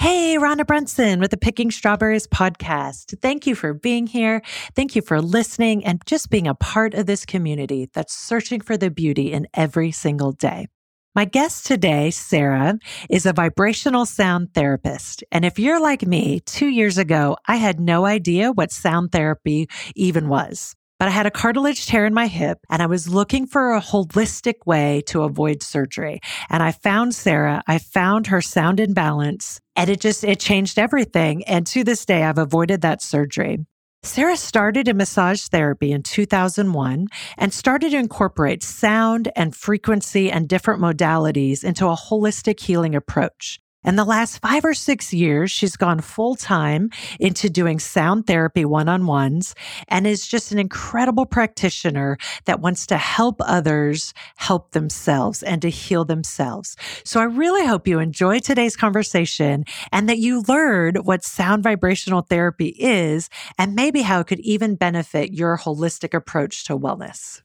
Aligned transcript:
Hey, 0.00 0.38
Rhonda 0.38 0.66
Brunson 0.66 1.20
with 1.20 1.30
the 1.30 1.36
Picking 1.36 1.70
Strawberries 1.70 2.26
podcast. 2.26 3.20
Thank 3.20 3.46
you 3.46 3.54
for 3.54 3.74
being 3.74 4.06
here. 4.06 4.40
Thank 4.74 4.96
you 4.96 5.02
for 5.02 5.20
listening 5.20 5.84
and 5.84 6.00
just 6.06 6.30
being 6.30 6.48
a 6.48 6.54
part 6.54 6.94
of 6.94 7.04
this 7.04 7.26
community 7.26 7.90
that's 7.92 8.16
searching 8.16 8.62
for 8.62 8.78
the 8.78 8.90
beauty 8.90 9.30
in 9.30 9.46
every 9.52 9.92
single 9.92 10.32
day. 10.32 10.68
My 11.14 11.26
guest 11.26 11.66
today, 11.66 12.10
Sarah, 12.12 12.78
is 13.10 13.26
a 13.26 13.34
vibrational 13.34 14.06
sound 14.06 14.54
therapist. 14.54 15.22
And 15.30 15.44
if 15.44 15.58
you're 15.58 15.82
like 15.82 16.06
me, 16.06 16.40
two 16.46 16.68
years 16.68 16.96
ago, 16.96 17.36
I 17.46 17.56
had 17.56 17.78
no 17.78 18.06
idea 18.06 18.52
what 18.52 18.72
sound 18.72 19.12
therapy 19.12 19.68
even 19.94 20.30
was 20.30 20.74
but 21.00 21.08
I 21.08 21.12
had 21.12 21.24
a 21.24 21.30
cartilage 21.30 21.86
tear 21.86 22.04
in 22.04 22.12
my 22.12 22.26
hip 22.26 22.58
and 22.68 22.82
I 22.82 22.86
was 22.86 23.08
looking 23.08 23.46
for 23.46 23.72
a 23.72 23.80
holistic 23.80 24.66
way 24.66 25.02
to 25.06 25.22
avoid 25.22 25.62
surgery. 25.62 26.20
And 26.50 26.62
I 26.62 26.72
found 26.72 27.14
Sarah, 27.14 27.62
I 27.66 27.78
found 27.78 28.26
her 28.26 28.42
Sound 28.42 28.78
in 28.80 28.92
Balance 28.92 29.62
and 29.74 29.88
it 29.88 29.98
just, 29.98 30.24
it 30.24 30.38
changed 30.38 30.78
everything. 30.78 31.42
And 31.44 31.66
to 31.68 31.84
this 31.84 32.04
day, 32.04 32.22
I've 32.22 32.36
avoided 32.36 32.82
that 32.82 33.00
surgery. 33.00 33.64
Sarah 34.02 34.36
started 34.36 34.88
in 34.88 34.98
massage 34.98 35.46
therapy 35.46 35.90
in 35.90 36.02
2001 36.02 37.06
and 37.38 37.54
started 37.54 37.92
to 37.92 37.96
incorporate 37.96 38.62
sound 38.62 39.32
and 39.34 39.56
frequency 39.56 40.30
and 40.30 40.50
different 40.50 40.82
modalities 40.82 41.64
into 41.64 41.86
a 41.86 41.96
holistic 41.96 42.60
healing 42.60 42.94
approach. 42.94 43.58
In 43.82 43.96
the 43.96 44.04
last 44.04 44.42
five 44.42 44.62
or 44.66 44.74
six 44.74 45.10
years, 45.10 45.50
she's 45.50 45.74
gone 45.74 46.00
full 46.00 46.36
time 46.36 46.90
into 47.18 47.48
doing 47.48 47.78
sound 47.78 48.26
therapy 48.26 48.66
one 48.66 48.90
on 48.90 49.06
ones 49.06 49.54
and 49.88 50.06
is 50.06 50.28
just 50.28 50.52
an 50.52 50.58
incredible 50.58 51.24
practitioner 51.24 52.18
that 52.44 52.60
wants 52.60 52.86
to 52.88 52.98
help 52.98 53.40
others 53.40 54.12
help 54.36 54.72
themselves 54.72 55.42
and 55.42 55.62
to 55.62 55.70
heal 55.70 56.04
themselves. 56.04 56.76
So 57.04 57.20
I 57.20 57.24
really 57.24 57.66
hope 57.66 57.88
you 57.88 58.00
enjoy 58.00 58.40
today's 58.40 58.76
conversation 58.76 59.64
and 59.90 60.10
that 60.10 60.18
you 60.18 60.42
learn 60.42 60.96
what 60.96 61.24
sound 61.24 61.62
vibrational 61.62 62.20
therapy 62.20 62.76
is 62.78 63.30
and 63.56 63.74
maybe 63.74 64.02
how 64.02 64.20
it 64.20 64.26
could 64.26 64.40
even 64.40 64.74
benefit 64.74 65.32
your 65.32 65.56
holistic 65.56 66.12
approach 66.12 66.64
to 66.64 66.76
wellness. 66.76 67.40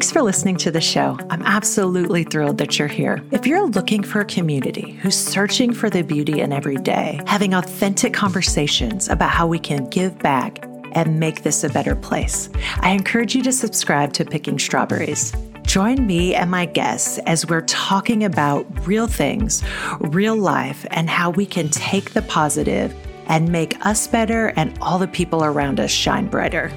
Thanks 0.00 0.12
for 0.12 0.22
listening 0.22 0.56
to 0.56 0.70
the 0.70 0.80
show. 0.80 1.18
I'm 1.28 1.42
absolutely 1.42 2.24
thrilled 2.24 2.56
that 2.56 2.78
you're 2.78 2.88
here. 2.88 3.22
If 3.32 3.46
you're 3.46 3.66
looking 3.66 4.02
for 4.02 4.20
a 4.20 4.24
community 4.24 4.92
who's 4.92 5.14
searching 5.14 5.74
for 5.74 5.90
the 5.90 6.00
beauty 6.00 6.40
in 6.40 6.54
every 6.54 6.78
day, 6.78 7.20
having 7.26 7.52
authentic 7.52 8.14
conversations 8.14 9.10
about 9.10 9.28
how 9.28 9.46
we 9.46 9.58
can 9.58 9.90
give 9.90 10.18
back 10.18 10.64
and 10.92 11.20
make 11.20 11.42
this 11.42 11.64
a 11.64 11.68
better 11.68 11.94
place, 11.94 12.48
I 12.78 12.92
encourage 12.92 13.34
you 13.34 13.42
to 13.42 13.52
subscribe 13.52 14.14
to 14.14 14.24
Picking 14.24 14.58
Strawberries. 14.58 15.34
Join 15.64 16.06
me 16.06 16.34
and 16.34 16.50
my 16.50 16.64
guests 16.64 17.18
as 17.26 17.44
we're 17.44 17.60
talking 17.66 18.24
about 18.24 18.64
real 18.86 19.06
things, 19.06 19.62
real 20.00 20.34
life, 20.34 20.86
and 20.92 21.10
how 21.10 21.28
we 21.28 21.44
can 21.44 21.68
take 21.68 22.14
the 22.14 22.22
positive 22.22 22.94
and 23.26 23.52
make 23.52 23.84
us 23.84 24.06
better 24.06 24.54
and 24.56 24.78
all 24.80 24.98
the 24.98 25.08
people 25.08 25.44
around 25.44 25.78
us 25.78 25.90
shine 25.90 26.26
brighter. 26.26 26.72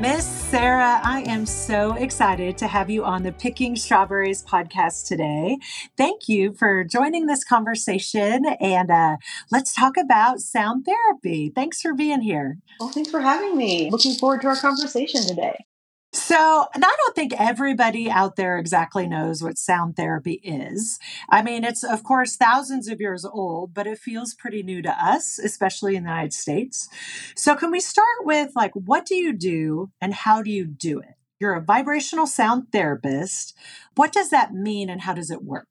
Miss 0.00 0.26
Sarah, 0.26 0.98
I 1.04 1.24
am 1.26 1.44
so 1.44 1.92
excited 1.92 2.56
to 2.56 2.66
have 2.66 2.88
you 2.88 3.04
on 3.04 3.22
the 3.22 3.32
Picking 3.32 3.76
Strawberries 3.76 4.42
podcast 4.42 5.06
today. 5.06 5.58
Thank 5.98 6.26
you 6.26 6.54
for 6.54 6.84
joining 6.84 7.26
this 7.26 7.44
conversation 7.44 8.46
and 8.62 8.90
uh, 8.90 9.18
let's 9.52 9.74
talk 9.74 9.98
about 9.98 10.40
sound 10.40 10.86
therapy. 10.86 11.52
Thanks 11.54 11.82
for 11.82 11.92
being 11.92 12.22
here. 12.22 12.56
Well, 12.80 12.88
thanks 12.88 13.10
for 13.10 13.20
having 13.20 13.58
me. 13.58 13.90
Looking 13.90 14.14
forward 14.14 14.40
to 14.40 14.48
our 14.48 14.56
conversation 14.56 15.20
today. 15.20 15.66
So, 16.12 16.66
and 16.74 16.84
I 16.84 16.88
don't 16.88 17.14
think 17.14 17.32
everybody 17.38 18.10
out 18.10 18.34
there 18.34 18.58
exactly 18.58 19.06
knows 19.06 19.42
what 19.42 19.58
sound 19.58 19.94
therapy 19.94 20.40
is. 20.42 20.98
I 21.28 21.40
mean, 21.42 21.62
it's 21.62 21.84
of 21.84 22.02
course 22.02 22.36
thousands 22.36 22.88
of 22.88 23.00
years 23.00 23.24
old, 23.24 23.74
but 23.74 23.86
it 23.86 23.98
feels 23.98 24.34
pretty 24.34 24.64
new 24.64 24.82
to 24.82 24.90
us, 24.90 25.38
especially 25.38 25.94
in 25.94 26.02
the 26.02 26.10
United 26.10 26.32
States. 26.32 26.88
So, 27.36 27.54
can 27.54 27.70
we 27.70 27.78
start 27.78 28.06
with 28.22 28.50
like, 28.56 28.72
what 28.74 29.06
do 29.06 29.14
you 29.14 29.32
do 29.32 29.90
and 30.00 30.12
how 30.12 30.42
do 30.42 30.50
you 30.50 30.66
do 30.66 30.98
it? 30.98 31.14
You're 31.38 31.54
a 31.54 31.62
vibrational 31.62 32.26
sound 32.26 32.72
therapist. 32.72 33.56
What 33.94 34.12
does 34.12 34.30
that 34.30 34.52
mean 34.52 34.90
and 34.90 35.02
how 35.02 35.14
does 35.14 35.30
it 35.30 35.44
work? 35.44 35.68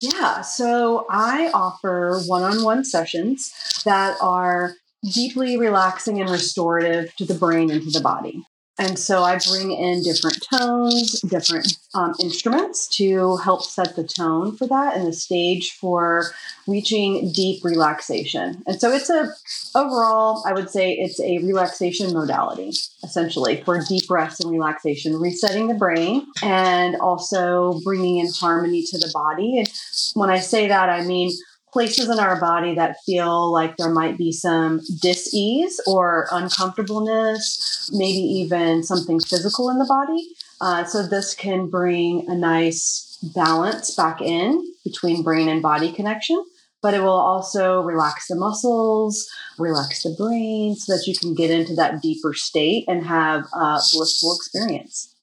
Yeah, 0.00 0.40
so 0.40 1.06
I 1.10 1.50
offer 1.54 2.20
one 2.26 2.42
on 2.42 2.64
one 2.64 2.84
sessions 2.84 3.52
that 3.84 4.16
are 4.20 4.74
deeply 5.12 5.58
relaxing 5.58 6.20
and 6.20 6.30
restorative 6.30 7.14
to 7.16 7.24
the 7.24 7.34
brain 7.34 7.70
and 7.70 7.82
to 7.82 7.90
the 7.90 8.00
body. 8.00 8.42
And 8.78 8.98
so 8.98 9.22
I 9.22 9.38
bring 9.38 9.70
in 9.70 10.02
different 10.02 10.44
tones, 10.50 11.20
different 11.20 11.78
um, 11.94 12.12
instruments 12.20 12.88
to 12.96 13.36
help 13.36 13.62
set 13.62 13.94
the 13.94 14.02
tone 14.04 14.56
for 14.56 14.66
that 14.66 14.96
and 14.96 15.06
the 15.06 15.12
stage 15.12 15.72
for 15.80 16.32
reaching 16.66 17.30
deep 17.30 17.64
relaxation. 17.64 18.62
And 18.66 18.80
so 18.80 18.90
it's 18.90 19.10
a 19.10 19.32
overall, 19.76 20.42
I 20.44 20.52
would 20.52 20.70
say 20.70 20.92
it's 20.92 21.20
a 21.20 21.38
relaxation 21.38 22.12
modality 22.12 22.72
essentially 23.04 23.62
for 23.62 23.80
deep 23.88 24.10
rest 24.10 24.42
and 24.42 24.50
relaxation, 24.50 25.20
resetting 25.20 25.68
the 25.68 25.74
brain 25.74 26.26
and 26.42 26.96
also 26.96 27.80
bringing 27.84 28.18
in 28.18 28.28
harmony 28.32 28.82
to 28.86 28.98
the 28.98 29.10
body. 29.12 29.58
And 29.58 29.68
when 30.14 30.30
I 30.30 30.40
say 30.40 30.66
that, 30.66 30.88
I 30.88 31.04
mean 31.04 31.30
places 31.74 32.08
in 32.08 32.18
our 32.20 32.40
body 32.40 32.74
that 32.76 32.96
feel 33.04 33.52
like 33.52 33.76
there 33.76 33.90
might 33.90 34.16
be 34.16 34.32
some 34.32 34.80
dis-ease 35.02 35.80
or 35.86 36.28
uncomfortableness, 36.30 37.90
maybe 37.92 38.20
even 38.20 38.82
something 38.84 39.20
physical 39.20 39.68
in 39.68 39.78
the 39.78 39.84
body. 39.84 40.26
Uh, 40.60 40.84
so 40.84 41.06
this 41.06 41.34
can 41.34 41.68
bring 41.68 42.24
a 42.30 42.34
nice 42.34 43.18
balance 43.34 43.94
back 43.94 44.22
in 44.22 44.72
between 44.84 45.22
brain 45.22 45.48
and 45.48 45.60
body 45.60 45.92
connection. 45.92 46.42
But 46.80 46.94
it 46.94 47.00
will 47.00 47.08
also 47.08 47.80
relax 47.80 48.28
the 48.28 48.36
muscles, 48.36 49.26
relax 49.58 50.02
the 50.02 50.14
brain, 50.18 50.76
so 50.76 50.94
that 50.94 51.06
you 51.06 51.16
can 51.16 51.34
get 51.34 51.50
into 51.50 51.74
that 51.76 52.02
deeper 52.02 52.34
state 52.34 52.84
and 52.86 53.04
have 53.06 53.46
a 53.54 53.80
blissful 53.92 54.36
experience. 54.36 55.13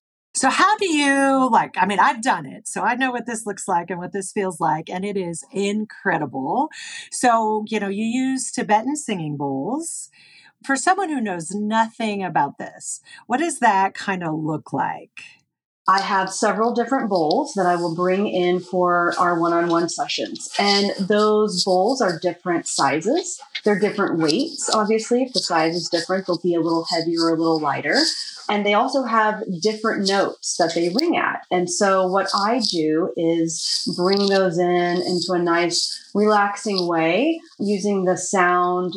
So, 0.41 0.50
how 0.50 0.75
do 0.78 0.88
you 0.91 1.47
like? 1.52 1.75
I 1.78 1.85
mean, 1.85 2.00
I've 2.00 2.24
done 2.24 2.47
it, 2.47 2.68
so 2.68 2.81
I 2.81 2.96
know 2.96 3.12
what 3.12 3.28
this 3.28 3.46
looks 3.46 3.68
like 3.68 3.91
and 3.91 4.00
what 4.00 4.12
this 4.12 4.31
feels 4.31 4.59
like, 4.59 4.90
and 4.90 5.06
it 5.06 5.16
is 5.16 5.44
incredible. 5.52 6.69
So, 7.12 7.63
you 7.68 7.79
know, 7.79 7.90
you 7.90 8.06
use 8.06 8.52
Tibetan 8.52 8.96
singing 8.96 9.38
bowls. 9.38 10.09
For 10.63 10.75
someone 10.75 11.09
who 11.09 11.22
knows 11.22 11.52
nothing 11.52 12.24
about 12.24 12.57
this, 12.57 13.02
what 13.28 13.38
does 13.40 13.59
that 13.59 13.94
kind 13.94 14.24
of 14.24 14.34
look 14.34 14.74
like? 14.74 15.22
I 15.91 16.00
have 16.00 16.31
several 16.31 16.74
different 16.74 17.09
bowls 17.09 17.53
that 17.56 17.66
I 17.66 17.75
will 17.75 17.94
bring 17.94 18.25
in 18.25 18.62
for 18.62 19.13
our 19.19 19.38
one 19.38 19.52
on 19.52 19.68
one 19.68 19.90
sessions. 19.90 20.50
And 20.57 20.91
those 20.97 21.66
bowls 21.66 22.02
are 22.02 22.18
different 22.18 22.66
sizes. 22.66 23.41
They're 23.66 23.78
different 23.78 24.18
weights, 24.19 24.69
obviously. 24.74 25.24
If 25.24 25.34
the 25.34 25.41
size 25.41 25.75
is 25.75 25.90
different, 25.90 26.28
they'll 26.28 26.40
be 26.40 26.56
a 26.56 26.62
little 26.62 26.85
heavier, 26.90 27.25
or 27.25 27.29
a 27.31 27.38
little 27.38 27.59
lighter 27.59 28.00
and 28.50 28.66
they 28.66 28.74
also 28.74 29.03
have 29.03 29.44
different 29.62 30.07
notes 30.09 30.57
that 30.57 30.75
they 30.75 30.90
ring 30.90 31.16
at. 31.16 31.46
And 31.52 31.69
so 31.69 32.06
what 32.06 32.29
I 32.35 32.59
do 32.59 33.13
is 33.16 33.90
bring 33.96 34.28
those 34.28 34.58
in 34.58 34.68
into 35.02 35.31
a 35.31 35.40
nice 35.40 36.09
relaxing 36.13 36.85
way 36.85 37.40
using 37.59 38.03
the 38.03 38.18
sound 38.18 38.94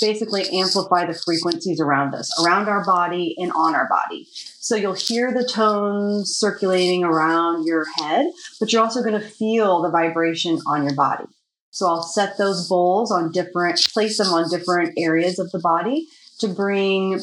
basically 0.00 0.48
amplify 0.50 1.06
the 1.06 1.14
frequencies 1.14 1.80
around 1.80 2.14
us, 2.14 2.30
around 2.42 2.68
our 2.68 2.84
body 2.84 3.34
and 3.38 3.52
on 3.52 3.74
our 3.74 3.88
body. 3.88 4.26
So 4.32 4.76
you'll 4.76 4.94
hear 4.94 5.32
the 5.32 5.44
tones 5.44 6.34
circulating 6.34 7.04
around 7.04 7.66
your 7.66 7.86
head, 7.96 8.26
but 8.60 8.72
you're 8.72 8.82
also 8.82 9.02
going 9.02 9.20
to 9.20 9.26
feel 9.26 9.82
the 9.82 9.90
vibration 9.90 10.60
on 10.66 10.84
your 10.84 10.94
body. 10.94 11.24
So 11.70 11.86
I'll 11.86 12.02
set 12.02 12.38
those 12.38 12.68
bowls 12.68 13.10
on 13.10 13.32
different, 13.32 13.80
place 13.92 14.18
them 14.18 14.28
on 14.28 14.50
different 14.50 14.94
areas 14.98 15.38
of 15.38 15.50
the 15.52 15.58
body 15.58 16.08
to 16.38 16.48
bring 16.48 17.20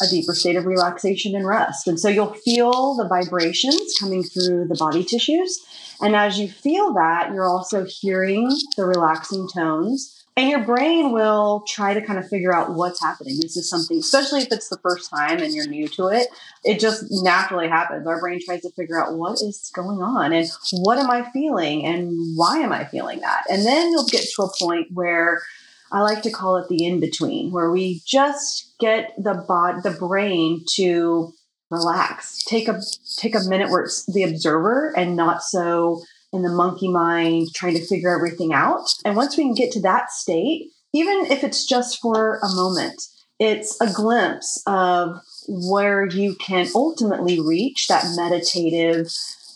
a 0.00 0.06
deeper 0.08 0.34
state 0.34 0.56
of 0.56 0.66
relaxation 0.66 1.34
and 1.34 1.46
rest. 1.46 1.88
And 1.88 1.98
so 1.98 2.08
you'll 2.08 2.34
feel 2.34 2.94
the 2.94 3.08
vibrations 3.08 3.96
coming 3.98 4.22
through 4.22 4.66
the 4.68 4.76
body 4.76 5.04
tissues. 5.04 5.64
And 6.00 6.14
as 6.14 6.38
you 6.38 6.48
feel 6.48 6.92
that, 6.94 7.32
you're 7.32 7.48
also 7.48 7.84
hearing 7.84 8.50
the 8.76 8.84
relaxing 8.84 9.48
tones. 9.48 10.17
And 10.38 10.48
your 10.48 10.64
brain 10.64 11.10
will 11.10 11.64
try 11.66 11.94
to 11.94 12.00
kind 12.00 12.16
of 12.16 12.28
figure 12.28 12.54
out 12.54 12.74
what's 12.74 13.02
happening. 13.02 13.38
This 13.42 13.56
is 13.56 13.68
something, 13.68 13.98
especially 13.98 14.42
if 14.42 14.52
it's 14.52 14.68
the 14.68 14.78
first 14.78 15.10
time 15.10 15.40
and 15.40 15.52
you're 15.52 15.66
new 15.66 15.88
to 15.88 16.06
it, 16.06 16.28
it 16.64 16.78
just 16.78 17.06
naturally 17.10 17.66
happens. 17.66 18.06
Our 18.06 18.20
brain 18.20 18.38
tries 18.46 18.62
to 18.62 18.70
figure 18.70 19.02
out 19.04 19.14
what 19.14 19.42
is 19.42 19.68
going 19.74 20.00
on 20.00 20.32
and 20.32 20.48
what 20.70 20.96
am 20.96 21.10
I 21.10 21.28
feeling 21.32 21.84
and 21.84 22.36
why 22.36 22.58
am 22.58 22.70
I 22.70 22.84
feeling 22.84 23.18
that? 23.18 23.46
And 23.50 23.66
then 23.66 23.90
you'll 23.90 24.06
get 24.06 24.26
to 24.36 24.42
a 24.44 24.50
point 24.60 24.92
where 24.92 25.42
I 25.90 26.02
like 26.02 26.22
to 26.22 26.30
call 26.30 26.56
it 26.58 26.68
the 26.68 26.86
in 26.86 27.00
between, 27.00 27.50
where 27.50 27.72
we 27.72 28.00
just 28.06 28.74
get 28.78 29.14
the 29.18 29.44
body, 29.48 29.80
the 29.82 29.90
brain 29.90 30.64
to 30.76 31.32
relax, 31.68 32.44
take 32.44 32.68
a 32.68 32.80
take 33.16 33.34
a 33.34 33.40
minute 33.48 33.70
where 33.70 33.82
it's 33.82 34.06
the 34.06 34.22
observer 34.22 34.94
and 34.96 35.16
not 35.16 35.42
so 35.42 36.00
in 36.32 36.42
the 36.42 36.50
monkey 36.50 36.88
mind 36.88 37.48
trying 37.54 37.74
to 37.74 37.84
figure 37.84 38.14
everything 38.14 38.52
out. 38.52 38.88
And 39.04 39.16
once 39.16 39.36
we 39.36 39.44
can 39.44 39.54
get 39.54 39.72
to 39.72 39.80
that 39.82 40.10
state, 40.10 40.70
even 40.92 41.26
if 41.30 41.44
it's 41.44 41.66
just 41.66 42.00
for 42.00 42.38
a 42.42 42.54
moment, 42.54 43.02
it's 43.38 43.80
a 43.80 43.92
glimpse 43.92 44.62
of 44.66 45.20
where 45.48 46.06
you 46.06 46.34
can 46.34 46.68
ultimately 46.74 47.40
reach 47.40 47.86
that 47.88 48.04
meditative 48.16 49.08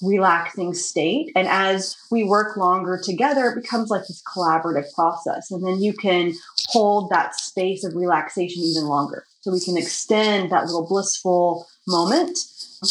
relaxing 0.02 0.74
state. 0.74 1.30
And 1.36 1.46
as 1.48 1.96
we 2.10 2.24
work 2.24 2.56
longer 2.56 3.00
together, 3.02 3.46
it 3.46 3.62
becomes 3.62 3.90
like 3.90 4.02
this 4.02 4.22
collaborative 4.22 4.92
process. 4.94 5.50
And 5.50 5.64
then 5.64 5.80
you 5.80 5.92
can 5.92 6.34
hold 6.69 7.10
that 7.10 7.34
space 7.36 7.84
of 7.84 7.94
relaxation 7.94 8.62
even 8.62 8.84
longer. 8.84 9.24
So 9.40 9.52
we 9.52 9.60
can 9.60 9.76
extend 9.76 10.50
that 10.50 10.66
little 10.66 10.86
blissful 10.86 11.66
moment, 11.86 12.38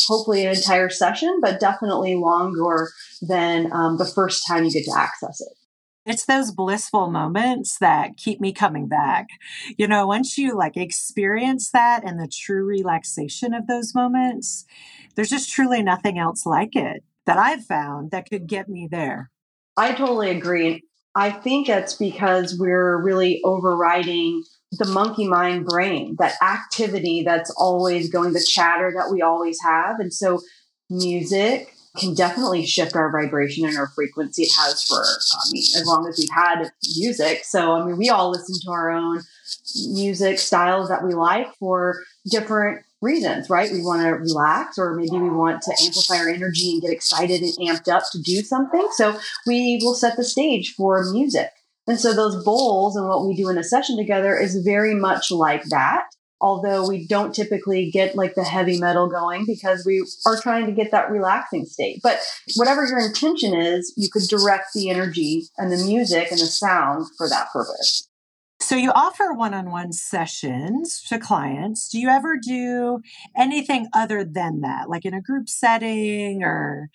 hopefully 0.07 0.45
an 0.45 0.55
entire 0.55 0.89
session, 0.89 1.39
but 1.41 1.59
definitely 1.59 2.15
longer 2.15 2.89
than 3.21 3.71
um, 3.71 3.97
the 3.97 4.05
first 4.05 4.43
time 4.47 4.63
you 4.63 4.71
get 4.71 4.85
to 4.85 4.97
access 4.97 5.41
it. 5.41 5.53
It's 6.05 6.25
those 6.25 6.51
blissful 6.51 7.11
moments 7.11 7.77
that 7.77 8.17
keep 8.17 8.41
me 8.41 8.53
coming 8.53 8.87
back. 8.87 9.27
You 9.77 9.87
know, 9.87 10.07
once 10.07 10.35
you 10.35 10.57
like 10.57 10.75
experience 10.75 11.69
that 11.71 12.03
and 12.03 12.19
the 12.19 12.27
true 12.27 12.65
relaxation 12.65 13.53
of 13.53 13.67
those 13.67 13.93
moments, 13.93 14.65
there's 15.15 15.29
just 15.29 15.51
truly 15.51 15.83
nothing 15.83 16.17
else 16.17 16.45
like 16.45 16.75
it 16.75 17.03
that 17.25 17.37
I've 17.37 17.65
found 17.65 18.09
that 18.11 18.27
could 18.27 18.47
get 18.47 18.67
me 18.67 18.87
there. 18.89 19.29
I 19.77 19.93
totally 19.93 20.31
agree. 20.31 20.83
I 21.15 21.29
think 21.29 21.69
it's 21.69 21.93
because 21.93 22.57
we're 22.57 23.01
really 23.01 23.41
overriding 23.43 24.43
the 24.71 24.85
monkey 24.85 25.27
mind 25.27 25.65
brain, 25.65 26.15
that 26.19 26.35
activity 26.41 27.23
that's 27.25 27.51
always 27.51 28.09
going, 28.09 28.33
the 28.33 28.45
chatter 28.47 28.93
that 28.95 29.11
we 29.11 29.21
always 29.21 29.57
have. 29.63 29.99
And 29.99 30.13
so 30.13 30.41
music, 30.89 31.73
can 31.97 32.13
definitely 32.13 32.65
shift 32.65 32.95
our 32.95 33.11
vibration 33.11 33.65
and 33.65 33.77
our 33.77 33.87
frequency. 33.89 34.43
It 34.43 34.51
has 34.57 34.83
for, 34.83 35.03
I 35.03 35.43
mean, 35.51 35.63
as 35.75 35.85
long 35.85 36.07
as 36.07 36.17
we've 36.17 36.29
had 36.29 36.71
music. 36.97 37.43
So, 37.43 37.73
I 37.73 37.85
mean, 37.85 37.97
we 37.97 38.09
all 38.09 38.29
listen 38.29 38.55
to 38.63 38.71
our 38.71 38.89
own 38.91 39.21
music 39.89 40.39
styles 40.39 40.89
that 40.89 41.03
we 41.03 41.13
like 41.13 41.53
for 41.59 42.01
different 42.29 42.85
reasons, 43.01 43.49
right? 43.49 43.71
We 43.71 43.81
want 43.81 44.03
to 44.03 44.11
relax, 44.11 44.77
or 44.77 44.95
maybe 44.95 45.17
we 45.17 45.29
want 45.29 45.61
to 45.63 45.75
amplify 45.83 46.17
our 46.17 46.29
energy 46.29 46.71
and 46.71 46.81
get 46.81 46.91
excited 46.91 47.41
and 47.41 47.53
amped 47.57 47.91
up 47.91 48.03
to 48.11 48.21
do 48.21 48.41
something. 48.41 48.87
So, 48.93 49.19
we 49.45 49.79
will 49.81 49.95
set 49.95 50.15
the 50.15 50.23
stage 50.23 50.73
for 50.75 51.03
music. 51.11 51.49
And 51.91 51.99
so, 51.99 52.13
those 52.13 52.41
bowls 52.45 52.95
and 52.95 53.05
what 53.05 53.27
we 53.27 53.35
do 53.35 53.49
in 53.49 53.57
a 53.57 53.65
session 53.65 53.97
together 53.97 54.37
is 54.37 54.55
very 54.63 54.95
much 54.95 55.29
like 55.29 55.65
that 55.65 56.05
although 56.39 56.87
we 56.87 57.05
don't 57.05 57.35
typically 57.35 57.91
get 57.91 58.15
like 58.15 58.33
the 58.33 58.43
heavy 58.45 58.79
metal 58.79 59.07
going 59.07 59.45
because 59.45 59.85
we 59.85 60.03
are 60.25 60.39
trying 60.39 60.65
to 60.65 60.71
get 60.71 60.89
that 60.89 61.11
relaxing 61.11 61.65
state. 61.65 61.99
But 62.01 62.19
whatever 62.55 62.87
your 62.87 62.99
intention 62.99 63.53
is, 63.53 63.93
you 63.95 64.09
could 64.09 64.23
direct 64.23 64.73
the 64.73 64.89
energy 64.89 65.43
and 65.57 65.69
the 65.69 65.77
music 65.85 66.31
and 66.31 66.39
the 66.39 66.47
sound 66.47 67.05
for 67.17 67.29
that 67.29 67.49
purpose. 67.53 68.07
So 68.59 68.75
you 68.75 68.91
offer 68.91 69.33
one-on-one 69.33 69.93
sessions 69.93 71.03
to 71.09 71.19
clients. 71.19 71.89
Do 71.89 71.99
you 71.99 72.09
ever 72.09 72.37
do 72.41 73.01
anything 73.37 73.89
other 73.93 74.23
than 74.23 74.61
that, 74.61 74.89
like 74.89 75.05
in 75.05 75.13
a 75.13 75.21
group 75.21 75.47
setting 75.47 76.41
or 76.41 76.89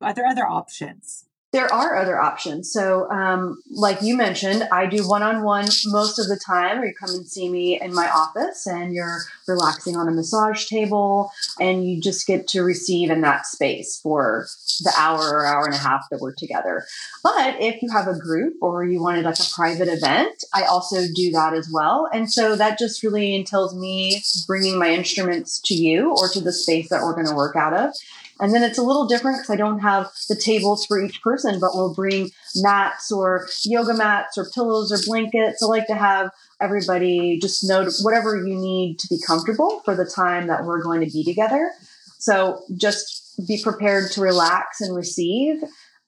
are 0.00 0.14
there 0.14 0.26
other 0.26 0.46
options? 0.46 1.24
There 1.52 1.72
are 1.72 1.96
other 1.96 2.18
options. 2.18 2.72
So, 2.72 3.10
um, 3.10 3.62
like 3.70 4.00
you 4.00 4.16
mentioned, 4.16 4.66
I 4.72 4.86
do 4.86 5.06
one 5.06 5.22
on 5.22 5.42
one 5.42 5.66
most 5.86 6.18
of 6.18 6.26
the 6.28 6.40
time, 6.44 6.80
or 6.80 6.86
you 6.86 6.94
come 6.94 7.10
and 7.10 7.26
see 7.26 7.50
me 7.50 7.78
in 7.78 7.94
my 7.94 8.08
office 8.08 8.66
and 8.66 8.94
you're 8.94 9.20
relaxing 9.46 9.94
on 9.94 10.08
a 10.08 10.12
massage 10.12 10.66
table 10.66 11.30
and 11.60 11.84
you 11.84 12.00
just 12.00 12.26
get 12.26 12.48
to 12.48 12.62
receive 12.62 13.10
in 13.10 13.20
that 13.20 13.44
space 13.44 14.00
for 14.02 14.46
the 14.80 14.92
hour 14.96 15.20
or 15.20 15.44
hour 15.44 15.66
and 15.66 15.74
a 15.74 15.78
half 15.78 16.06
that 16.10 16.20
we're 16.20 16.34
together. 16.34 16.86
But 17.22 17.60
if 17.60 17.82
you 17.82 17.90
have 17.90 18.08
a 18.08 18.18
group 18.18 18.54
or 18.62 18.84
you 18.84 19.02
wanted 19.02 19.26
like 19.26 19.38
a 19.38 19.54
private 19.54 19.88
event, 19.88 20.44
I 20.54 20.62
also 20.62 21.02
do 21.14 21.32
that 21.32 21.52
as 21.52 21.68
well. 21.70 22.08
And 22.14 22.32
so 22.32 22.56
that 22.56 22.78
just 22.78 23.02
really 23.02 23.34
entails 23.34 23.76
me 23.76 24.22
bringing 24.46 24.78
my 24.78 24.88
instruments 24.88 25.60
to 25.66 25.74
you 25.74 26.14
or 26.16 26.28
to 26.30 26.40
the 26.40 26.52
space 26.52 26.88
that 26.88 27.02
we're 27.02 27.14
going 27.14 27.26
to 27.26 27.34
work 27.34 27.56
out 27.56 27.74
of 27.74 27.92
and 28.40 28.54
then 28.54 28.62
it's 28.62 28.78
a 28.78 28.82
little 28.82 29.06
different 29.06 29.38
because 29.38 29.50
I 29.50 29.56
don't 29.56 29.80
have 29.80 30.10
the 30.28 30.36
tables 30.36 30.86
for 30.86 31.02
each 31.02 31.22
person, 31.22 31.60
but 31.60 31.70
we'll 31.74 31.94
bring 31.94 32.30
mats 32.56 33.12
or 33.12 33.48
yoga 33.64 33.94
mats 33.94 34.38
or 34.38 34.50
pillows 34.54 34.92
or 34.92 34.98
blankets. 35.06 35.62
I 35.62 35.66
like 35.66 35.86
to 35.86 35.94
have 35.94 36.30
everybody 36.60 37.38
just 37.40 37.66
know 37.68 37.88
whatever 38.02 38.36
you 38.36 38.54
need 38.54 38.98
to 39.00 39.08
be 39.08 39.18
comfortable 39.26 39.80
for 39.84 39.94
the 39.94 40.04
time 40.04 40.46
that 40.48 40.64
we're 40.64 40.82
going 40.82 41.00
to 41.00 41.10
be 41.10 41.24
together. 41.24 41.70
So 42.18 42.62
just 42.76 43.40
be 43.46 43.60
prepared 43.62 44.10
to 44.12 44.20
relax 44.20 44.80
and 44.80 44.94
receive 44.96 45.56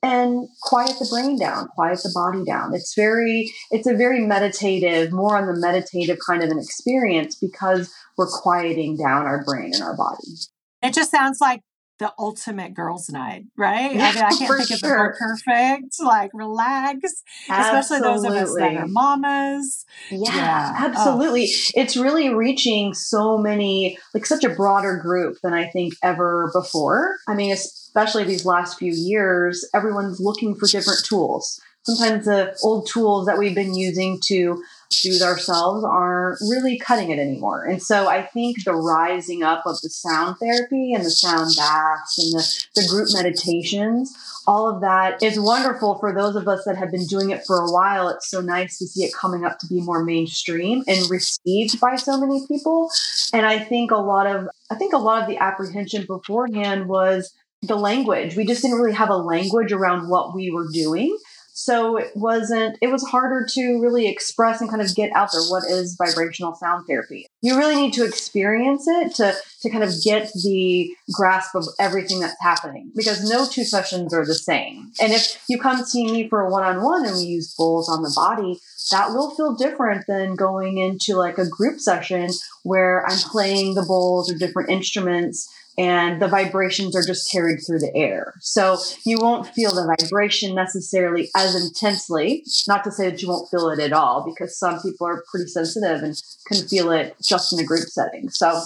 and 0.03 0.49
quiet 0.63 0.93
the 0.99 1.09
brain 1.11 1.39
down, 1.39 1.67
quiet 1.69 1.99
the 2.03 2.13
body 2.15 2.45
down. 2.45 2.75
It's 2.75 2.95
very, 2.95 3.51
it's 3.71 3.87
a 3.87 3.95
very 3.95 4.21
meditative, 4.21 5.13
more 5.13 5.37
on 5.37 5.47
the 5.47 5.59
meditative 5.59 6.19
kind 6.25 6.43
of 6.43 6.51
an 6.51 6.59
experience 6.59 7.37
because 7.37 7.91
we're 8.19 8.29
quieting 8.29 8.97
down 8.97 9.25
our 9.25 9.43
brain 9.45 9.73
and 9.73 9.83
our 9.83 9.97
body. 9.97 10.29
It 10.83 10.93
just 10.93 11.11
sounds 11.11 11.41
like 11.41 11.63
the 11.99 12.13
ultimate 12.19 12.75
girls' 12.75 13.09
night, 13.09 13.45
right? 13.57 13.95
Yeah, 13.95 14.09
I 14.09 14.15
mean, 14.15 14.25
I 14.25 14.29
can't 14.37 14.67
think 14.67 14.71
of 14.71 14.91
it 14.91 14.95
more 14.95 15.17
perfect. 15.19 15.97
Like 16.01 16.31
relax, 16.35 17.23
Absolutely. 17.49 17.81
especially 17.81 18.01
those 18.01 18.25
of 18.25 18.33
us 18.33 18.55
that 18.57 18.77
are 18.77 18.87
mamas. 18.87 19.85
Yeah, 20.11 20.35
yeah. 20.35 20.73
Oh. 20.77 20.87
absolutely. 20.87 21.45
Oh. 21.45 21.71
It's 21.81 21.97
really 21.97 22.35
reaching 22.35 22.95
so 22.95 23.39
many, 23.39 23.99
like 24.13 24.27
such 24.27 24.45
a 24.45 24.49
broader 24.49 24.97
group 24.97 25.39
than 25.43 25.53
I 25.53 25.67
think 25.69 25.95
ever 26.03 26.51
before. 26.53 27.17
I 27.29 27.35
mean, 27.35 27.53
especially 27.53 28.25
these 28.25 28.45
last 28.45 28.79
few 28.79 28.93
years, 28.93 29.69
everyone's 29.75 30.21
looking 30.21 30.55
for 30.57 30.67
different 30.67 31.05
tools. 31.05 31.61
Sometimes 31.87 32.25
the 32.25 32.57
old 32.63 32.89
tools 32.91 33.27
that 33.27 33.39
we've 33.39 33.55
been 33.55 33.75
using 33.75 34.19
to 34.27 34.63
soothe 34.95 35.23
ourselves 35.23 35.85
aren't 35.85 36.39
really 36.43 36.79
cutting 36.79 37.11
it 37.11 37.19
anymore. 37.19 37.65
And 37.65 37.83
so 37.83 38.09
I 38.09 38.23
think 38.23 38.65
the 38.65 38.75
rising 38.75 39.43
up 39.43 39.65
of 39.67 39.81
the 39.81 39.91
sound 39.91 40.37
therapy 40.39 40.93
and 40.95 41.05
the 41.05 41.11
sound 41.11 41.53
baths 41.57 42.19
and 42.19 42.33
the, 42.33 42.83
the 42.83 42.89
group 42.89 43.09
meditations, 43.13 44.15
all 44.47 44.69
of 44.69 44.81
that 44.81 45.23
is 45.23 45.39
wonderful 45.39 45.99
for 45.99 46.15
those 46.15 46.37
of 46.37 46.49
us 46.49 46.65
that 46.65 46.77
have 46.77 46.91
been 46.91 47.07
doing 47.07 47.31
it 47.31 47.45
for 47.47 47.59
a 47.59 47.71
while. 47.71 48.09
It's 48.09 48.29
so 48.29 48.41
nice 48.41 48.79
to 48.79 48.87
see 48.87 49.05
it 49.05 49.15
coming 49.15 49.45
up 49.45 49.59
to 49.61 49.67
be 49.67 49.81
more 49.81 50.05
mainstream 50.05 50.85
and 50.87 51.11
received 51.11 51.81
by 51.81 51.97
so 51.97 52.19
many 52.19 52.47
people. 52.47 52.91
And 53.33 53.47
I 53.47 53.59
think 53.59 53.91
a 53.91 53.97
lot 53.97 54.27
of 54.27 54.49
I 54.71 54.77
think 54.77 54.93
a 54.93 54.99
lot 54.99 55.23
of 55.23 55.29
the 55.29 55.39
apprehension 55.39 56.07
beforehand 56.07 56.89
was 56.89 57.33
the 57.63 57.77
language. 57.77 58.37
We 58.37 58.45
just 58.45 58.63
didn't 58.63 58.79
really 58.79 58.93
have 58.93 59.11
a 59.11 59.17
language 59.17 59.73
around 59.73 60.09
what 60.09 60.35
we 60.35 60.51
were 60.51 60.67
doing. 60.73 61.17
So 61.57 61.97
it 61.97 62.11
wasn't, 62.17 62.77
it 62.83 62.89
was 62.89 63.05
harder 63.05 63.47
to 63.53 63.81
really 63.81 64.09
express 64.09 64.61
and 64.61 64.69
kind 64.69 64.83
of 64.83 64.93
get 64.95 65.13
out 65.15 65.31
there 65.33 65.43
what 65.43 65.63
is 65.71 65.95
vibrational 65.97 66.57
sound 66.57 66.85
therapy. 66.89 67.29
You 67.43 67.57
really 67.57 67.77
need 67.77 67.93
to 67.95 68.05
experience 68.05 68.89
it 68.89 69.15
to, 69.17 69.35
to 69.63 69.71
kind 69.71 69.85
of 69.85 69.93
get 70.03 70.33
the 70.43 70.91
grasp 71.13 71.55
of 71.55 71.65
everything 71.79 72.19
that's 72.19 72.35
happening 72.43 72.91
because 72.97 73.29
no 73.31 73.47
two 73.47 73.63
sessions 73.63 74.13
are 74.13 74.27
the 74.27 74.35
same. 74.35 74.91
And 75.01 75.13
if 75.13 75.41
you 75.49 75.59
come 75.61 75.85
see 75.85 76.11
me 76.11 76.29
for 76.29 76.41
a 76.41 76.51
one 76.51 76.65
on 76.65 76.83
one 76.83 77.07
and 77.07 77.17
we 77.17 77.23
use 77.23 77.55
bowls 77.57 77.89
on 77.89 78.03
the 78.03 78.13
body, 78.17 78.59
that 78.91 79.11
will 79.11 79.31
feel 79.37 79.55
different 79.55 80.07
than 80.09 80.35
going 80.35 80.79
into 80.79 81.15
like 81.15 81.39
a 81.39 81.49
group 81.49 81.79
session 81.79 82.31
where 82.65 83.07
I'm 83.07 83.19
playing 83.19 83.75
the 83.75 83.85
bowls 83.87 84.31
or 84.31 84.37
different 84.37 84.71
instruments 84.71 85.49
and 85.77 86.23
the 86.23 86.29
vibrations 86.29 86.95
are 86.95 87.03
just 87.03 87.31
carried 87.31 87.61
through 87.67 87.81
the 87.81 87.95
air. 87.95 88.35
So 88.41 88.79
you 89.05 89.19
won't 89.19 89.47
feel 89.49 89.71
the 89.71 89.97
vibration 89.99 90.55
necessarily 90.55 91.31
as 91.37 91.55
intensely. 91.55 92.45
Not 92.69 92.85
to 92.85 92.93
say 92.93 93.11
that 93.11 93.21
you 93.23 93.29
won't 93.29 93.51
feel 93.51 93.69
it 93.71 93.81
at 93.81 93.93
all, 93.93 94.25
because 94.25 94.59
some 94.59 94.81
people 94.81 95.07
are 95.07 95.25
pretty 95.31 95.49
sensitive 95.49 96.03
and 96.03 96.15
can 96.47 96.67
feel 96.69 96.91
it 96.91 97.17
just 97.23 97.53
in 97.53 97.59
a 97.59 97.65
group 97.65 97.89
setting. 97.89 98.29
So, 98.31 98.63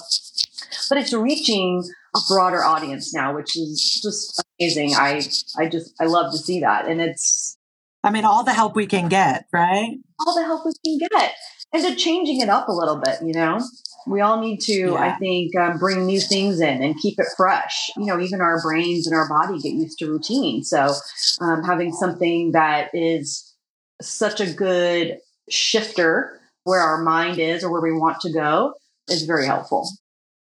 but 0.88 0.98
it's 0.98 1.12
reaching 1.12 1.82
a 2.14 2.20
broader 2.28 2.62
audience 2.62 3.14
now, 3.14 3.34
which 3.34 3.56
is 3.56 4.00
just 4.02 4.42
amazing. 4.60 4.94
I, 4.94 5.22
I 5.58 5.68
just, 5.68 5.94
I 6.00 6.04
love 6.04 6.32
to 6.32 6.38
see 6.38 6.60
that. 6.60 6.86
And 6.86 7.00
it's, 7.00 7.56
I 8.04 8.10
mean, 8.10 8.24
all 8.24 8.44
the 8.44 8.52
help 8.52 8.76
we 8.76 8.86
can 8.86 9.08
get, 9.08 9.46
right? 9.52 9.96
All 10.26 10.34
the 10.34 10.44
help 10.44 10.64
we 10.64 10.72
can 10.84 11.08
get. 11.10 11.34
And 11.72 11.82
to 11.84 11.94
changing 11.96 12.40
it 12.40 12.48
up 12.48 12.68
a 12.68 12.72
little 12.72 12.96
bit, 12.96 13.18
you 13.22 13.34
know? 13.34 13.60
We 14.07 14.21
all 14.21 14.40
need 14.40 14.61
to, 14.62 14.73
yeah. 14.73 14.95
I 14.95 15.12
think, 15.19 15.57
um, 15.57 15.78
bring 15.78 16.07
new 16.07 16.21
things 16.21 16.61
in 16.61 16.83
and 16.83 16.97
keep 17.00 17.19
it 17.19 17.26
fresh. 17.37 17.90
You 17.97 18.07
know, 18.07 18.21
even 18.21 18.40
our 18.40 18.61
brains 18.62 19.07
and 19.07 19.14
our 19.14 19.28
body 19.28 19.59
get 19.59 19.73
used 19.73 19.99
to 19.99 20.07
routine. 20.07 20.62
So, 20.62 20.95
um, 21.40 21.62
having 21.64 21.93
something 21.93 22.52
that 22.52 22.90
is 22.95 23.55
such 24.00 24.40
a 24.40 24.50
good 24.52 25.19
shifter 25.50 26.40
where 26.64 26.81
our 26.81 27.02
mind 27.02 27.38
is 27.38 27.64
or 27.64 27.73
where 27.73 27.81
we 27.81 27.93
want 27.93 28.21
to 28.21 28.33
go 28.33 28.75
is 29.09 29.23
very 29.23 29.47
helpful. 29.47 29.88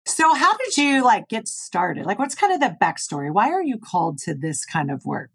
So, 0.06 0.34
how 0.34 0.56
did 0.56 0.78
you 0.78 1.04
like 1.04 1.28
get 1.28 1.48
started? 1.48 2.06
Like, 2.06 2.20
what's 2.20 2.36
kind 2.36 2.54
of 2.54 2.60
the 2.60 2.78
backstory? 2.82 3.32
Why 3.32 3.50
are 3.50 3.64
you 3.64 3.78
called 3.78 4.20
to 4.20 4.34
this 4.34 4.66
kind 4.66 4.90
of 4.90 5.06
work? 5.06 5.32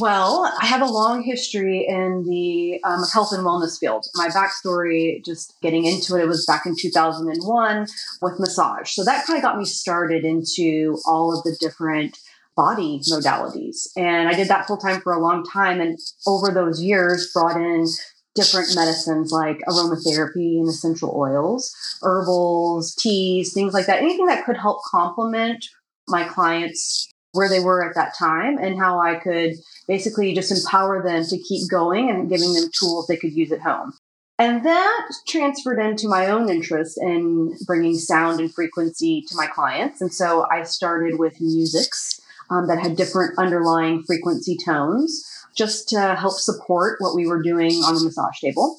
Well, 0.00 0.52
I 0.60 0.66
have 0.66 0.82
a 0.82 0.90
long 0.90 1.22
history 1.22 1.86
in 1.88 2.24
the 2.24 2.80
um, 2.82 3.04
health 3.12 3.32
and 3.32 3.44
wellness 3.44 3.78
field. 3.78 4.06
My 4.16 4.28
backstory, 4.28 5.24
just 5.24 5.54
getting 5.62 5.84
into 5.84 6.16
it, 6.16 6.22
it 6.22 6.26
was 6.26 6.44
back 6.46 6.66
in 6.66 6.74
2001 6.76 7.86
with 8.20 8.40
massage. 8.40 8.90
So 8.90 9.04
that 9.04 9.24
kind 9.24 9.36
of 9.36 9.42
got 9.42 9.56
me 9.56 9.64
started 9.64 10.24
into 10.24 10.98
all 11.06 11.36
of 11.36 11.44
the 11.44 11.56
different 11.60 12.18
body 12.56 13.00
modalities. 13.08 13.86
And 13.96 14.28
I 14.28 14.34
did 14.34 14.48
that 14.48 14.66
full 14.66 14.78
time 14.78 15.00
for 15.00 15.12
a 15.12 15.20
long 15.20 15.44
time. 15.44 15.80
And 15.80 15.96
over 16.26 16.50
those 16.50 16.82
years, 16.82 17.30
brought 17.32 17.56
in 17.56 17.86
different 18.34 18.74
medicines 18.74 19.30
like 19.30 19.60
aromatherapy 19.68 20.58
and 20.58 20.68
essential 20.68 21.14
oils, 21.16 21.72
herbals, 22.02 22.96
teas, 22.96 23.52
things 23.52 23.72
like 23.72 23.86
that. 23.86 24.02
Anything 24.02 24.26
that 24.26 24.44
could 24.44 24.56
help 24.56 24.82
complement 24.90 25.64
my 26.08 26.24
clients 26.24 27.13
where 27.34 27.48
they 27.48 27.60
were 27.60 27.88
at 27.88 27.94
that 27.94 28.14
time 28.18 28.58
and 28.58 28.78
how 28.78 29.00
I 29.00 29.16
could 29.16 29.54
basically 29.86 30.34
just 30.34 30.50
empower 30.50 31.02
them 31.02 31.24
to 31.24 31.38
keep 31.38 31.70
going 31.70 32.10
and 32.10 32.30
giving 32.30 32.54
them 32.54 32.70
tools 32.78 33.06
they 33.06 33.16
could 33.16 33.32
use 33.32 33.52
at 33.52 33.60
home. 33.60 33.92
And 34.38 34.64
that 34.64 35.08
transferred 35.28 35.78
into 35.78 36.08
my 36.08 36.26
own 36.26 36.48
interest 36.48 36.98
in 37.00 37.54
bringing 37.66 37.94
sound 37.94 38.40
and 38.40 38.52
frequency 38.52 39.22
to 39.28 39.36
my 39.36 39.46
clients. 39.46 40.00
And 40.00 40.12
so 40.12 40.46
I 40.50 40.64
started 40.64 41.18
with 41.18 41.40
musics 41.40 42.20
um, 42.50 42.66
that 42.66 42.80
had 42.80 42.96
different 42.96 43.38
underlying 43.38 44.02
frequency 44.02 44.56
tones 44.64 45.24
just 45.56 45.88
to 45.90 46.16
help 46.16 46.34
support 46.34 46.96
what 47.00 47.14
we 47.14 47.26
were 47.26 47.42
doing 47.42 47.72
on 47.84 47.94
the 47.94 48.04
massage 48.04 48.40
table. 48.40 48.76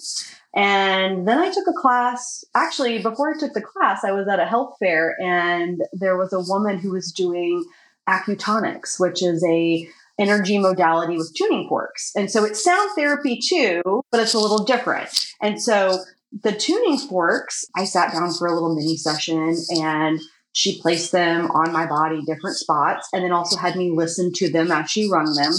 And 0.53 1.27
then 1.27 1.37
I 1.37 1.51
took 1.51 1.67
a 1.67 1.73
class. 1.73 2.43
Actually, 2.53 3.01
before 3.01 3.33
I 3.33 3.37
took 3.37 3.53
the 3.53 3.61
class, 3.61 4.03
I 4.03 4.11
was 4.11 4.27
at 4.27 4.39
a 4.39 4.45
health 4.45 4.75
fair 4.79 5.15
and 5.21 5.81
there 5.93 6.17
was 6.17 6.31
a 6.33 6.39
woman 6.39 6.79
who 6.79 6.91
was 6.91 7.11
doing 7.11 7.65
acutonics, 8.07 8.99
which 8.99 9.23
is 9.23 9.43
a 9.45 9.87
energy 10.17 10.57
modality 10.57 11.17
with 11.17 11.33
tuning 11.35 11.67
forks. 11.67 12.11
And 12.15 12.31
so 12.31 12.45
it's 12.45 12.63
sound 12.63 12.89
therapy 12.95 13.37
too, 13.37 13.81
but 14.11 14.21
it's 14.21 14.33
a 14.33 14.39
little 14.39 14.63
different. 14.63 15.09
And 15.41 15.61
so 15.61 16.03
the 16.43 16.53
tuning 16.53 16.97
forks, 16.97 17.65
I 17.75 17.85
sat 17.85 18.13
down 18.13 18.31
for 18.33 18.47
a 18.47 18.53
little 18.53 18.75
mini 18.75 18.97
session 18.97 19.55
and 19.69 20.19
she 20.53 20.81
placed 20.81 21.11
them 21.11 21.51
on 21.51 21.73
my 21.73 21.85
body, 21.85 22.21
different 22.25 22.55
spots, 22.55 23.09
and 23.11 23.23
then 23.23 23.33
also 23.33 23.57
had 23.57 23.75
me 23.75 23.91
listen 23.91 24.31
to 24.35 24.49
them 24.49 24.71
as 24.71 24.89
she 24.89 25.09
rung 25.09 25.33
them. 25.35 25.51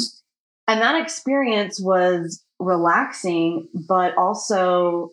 And 0.67 0.81
that 0.81 1.01
experience 1.01 1.79
was 1.79 2.43
relaxing, 2.59 3.69
but 3.87 4.17
also 4.17 5.11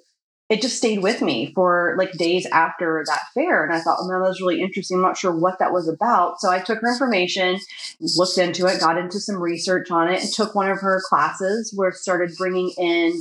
it 0.50 0.62
just 0.62 0.78
stayed 0.78 1.02
with 1.02 1.22
me 1.22 1.52
for 1.56 1.96
like 1.98 2.12
days 2.14 2.46
after 2.52 3.04
that 3.08 3.22
fair. 3.34 3.64
And 3.64 3.74
I 3.74 3.80
thought, 3.80 3.98
oh, 4.00 4.08
man, 4.08 4.22
that 4.22 4.28
was 4.28 4.42
really 4.42 4.62
interesting. 4.62 4.98
I'm 4.98 5.02
not 5.02 5.18
sure 5.18 5.36
what 5.36 5.60
that 5.60 5.72
was 5.72 5.88
about. 5.88 6.40
So 6.40 6.50
I 6.52 6.60
took 6.60 6.80
her 6.82 6.92
information, 6.92 7.60
looked 8.18 8.38
into 8.38 8.68
it, 8.68 8.80
got 8.80 8.98
into 8.98 9.20
some 9.20 9.42
research 9.42 9.90
on 9.90 10.12
it, 10.12 10.22
and 10.22 10.32
took 10.32 10.54
one 10.54 10.70
of 10.70 10.82
her 10.82 11.02
classes 11.08 11.74
where 11.76 11.90
it 11.90 11.96
started 11.96 12.36
bringing 12.38 12.72
in 12.78 13.20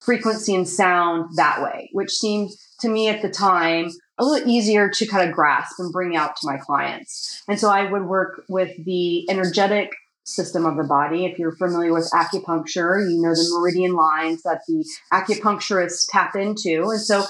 frequency 0.00 0.54
and 0.54 0.68
sound 0.68 1.36
that 1.36 1.62
way, 1.62 1.90
which 1.92 2.10
seemed 2.10 2.50
to 2.80 2.88
me 2.88 3.08
at 3.08 3.22
the 3.22 3.30
time 3.30 3.90
a 4.18 4.24
little 4.24 4.48
easier 4.48 4.88
to 4.88 5.06
kind 5.06 5.28
of 5.28 5.34
grasp 5.34 5.78
and 5.78 5.92
bring 5.92 6.16
out 6.16 6.36
to 6.36 6.46
my 6.46 6.56
clients. 6.58 7.42
And 7.48 7.58
so 7.58 7.68
I 7.68 7.90
would 7.90 8.06
work 8.06 8.44
with 8.48 8.84
the 8.84 9.28
energetic 9.30 9.92
system 10.24 10.66
of 10.66 10.76
the 10.76 10.84
body. 10.84 11.26
If 11.26 11.38
you're 11.38 11.56
familiar 11.56 11.92
with 11.92 12.10
acupuncture, 12.14 13.00
you 13.10 13.20
know 13.20 13.34
the 13.34 13.58
meridian 13.58 13.94
lines 13.94 14.42
that 14.42 14.60
the 14.66 14.84
acupuncturists 15.12 16.06
tap 16.10 16.34
into. 16.36 16.88
And 16.90 17.00
so 17.00 17.24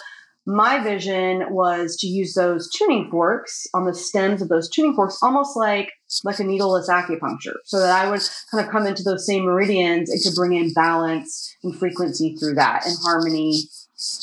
my 0.46 0.82
vision 0.82 1.44
was 1.50 1.96
to 1.98 2.08
use 2.08 2.34
those 2.34 2.68
tuning 2.70 3.08
forks 3.10 3.66
on 3.74 3.84
the 3.84 3.94
stems 3.94 4.42
of 4.42 4.48
those 4.48 4.68
tuning 4.68 4.94
forks, 4.94 5.18
almost 5.22 5.56
like 5.56 5.92
like 6.24 6.40
a 6.40 6.44
needleless 6.44 6.88
acupuncture, 6.88 7.54
so 7.64 7.78
that 7.78 8.04
I 8.04 8.10
would 8.10 8.22
kind 8.50 8.64
of 8.64 8.70
come 8.70 8.86
into 8.86 9.02
those 9.02 9.24
same 9.24 9.44
meridians 9.44 10.10
and 10.10 10.22
could 10.22 10.34
bring 10.34 10.54
in 10.54 10.72
balance 10.72 11.56
and 11.62 11.76
frequency 11.78 12.36
through 12.36 12.54
that 12.54 12.84
and 12.84 12.96
harmony 13.02 13.62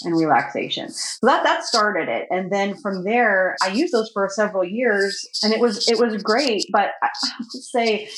and 0.04 0.16
relaxation. 0.16 0.90
So 0.90 1.28
that 1.28 1.44
that 1.44 1.64
started 1.64 2.10
it, 2.10 2.28
and 2.30 2.52
then 2.52 2.76
from 2.76 3.06
there, 3.06 3.56
I 3.64 3.70
used 3.70 3.94
those 3.94 4.12
for 4.14 4.28
several 4.30 4.66
years, 4.66 5.26
and 5.42 5.54
it 5.54 5.60
was 5.62 5.88
it 5.88 6.00
was 6.00 6.22
great. 6.22 6.66
But 6.72 6.90
I 7.02 7.10
to 7.52 7.62
say, 7.62 8.10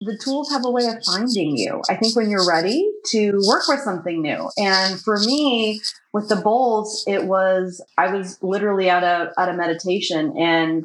the 0.00 0.18
tools 0.18 0.50
have 0.50 0.64
a 0.64 0.70
way 0.70 0.86
of 0.86 1.04
finding 1.04 1.56
you. 1.56 1.80
I 1.88 1.96
think 1.96 2.16
when 2.16 2.30
you're 2.30 2.46
ready 2.46 2.90
to 3.06 3.40
work 3.46 3.66
with 3.68 3.80
something 3.80 4.20
new. 4.20 4.50
And 4.58 5.00
for 5.00 5.18
me, 5.18 5.80
with 6.12 6.28
the 6.28 6.36
bowls, 6.36 7.04
it 7.06 7.24
was 7.24 7.82
I 7.96 8.12
was 8.14 8.38
literally 8.42 8.90
at 8.90 9.02
a 9.02 9.32
at 9.38 9.48
a 9.48 9.54
meditation 9.54 10.34
and 10.38 10.84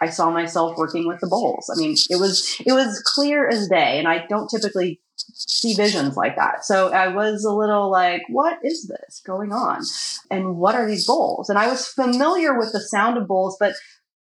I 0.00 0.08
saw 0.08 0.30
myself 0.30 0.76
working 0.76 1.08
with 1.08 1.20
the 1.20 1.26
bowls. 1.26 1.70
I 1.74 1.78
mean, 1.78 1.96
it 2.08 2.20
was 2.20 2.56
it 2.64 2.72
was 2.72 3.02
clear 3.04 3.48
as 3.48 3.68
day, 3.68 3.98
and 3.98 4.06
I 4.06 4.26
don't 4.28 4.48
typically 4.48 5.00
see 5.16 5.74
visions 5.74 6.16
like 6.16 6.36
that. 6.36 6.64
So 6.64 6.92
I 6.92 7.08
was 7.08 7.44
a 7.44 7.52
little 7.52 7.90
like, 7.90 8.22
what 8.28 8.58
is 8.64 8.86
this 8.86 9.20
going 9.26 9.52
on? 9.52 9.82
And 10.30 10.56
what 10.56 10.74
are 10.74 10.86
these 10.86 11.06
bowls? 11.06 11.48
And 11.48 11.58
I 11.58 11.68
was 11.68 11.88
familiar 11.88 12.56
with 12.56 12.72
the 12.72 12.80
sound 12.80 13.18
of 13.18 13.26
bowls, 13.26 13.56
but 13.58 13.74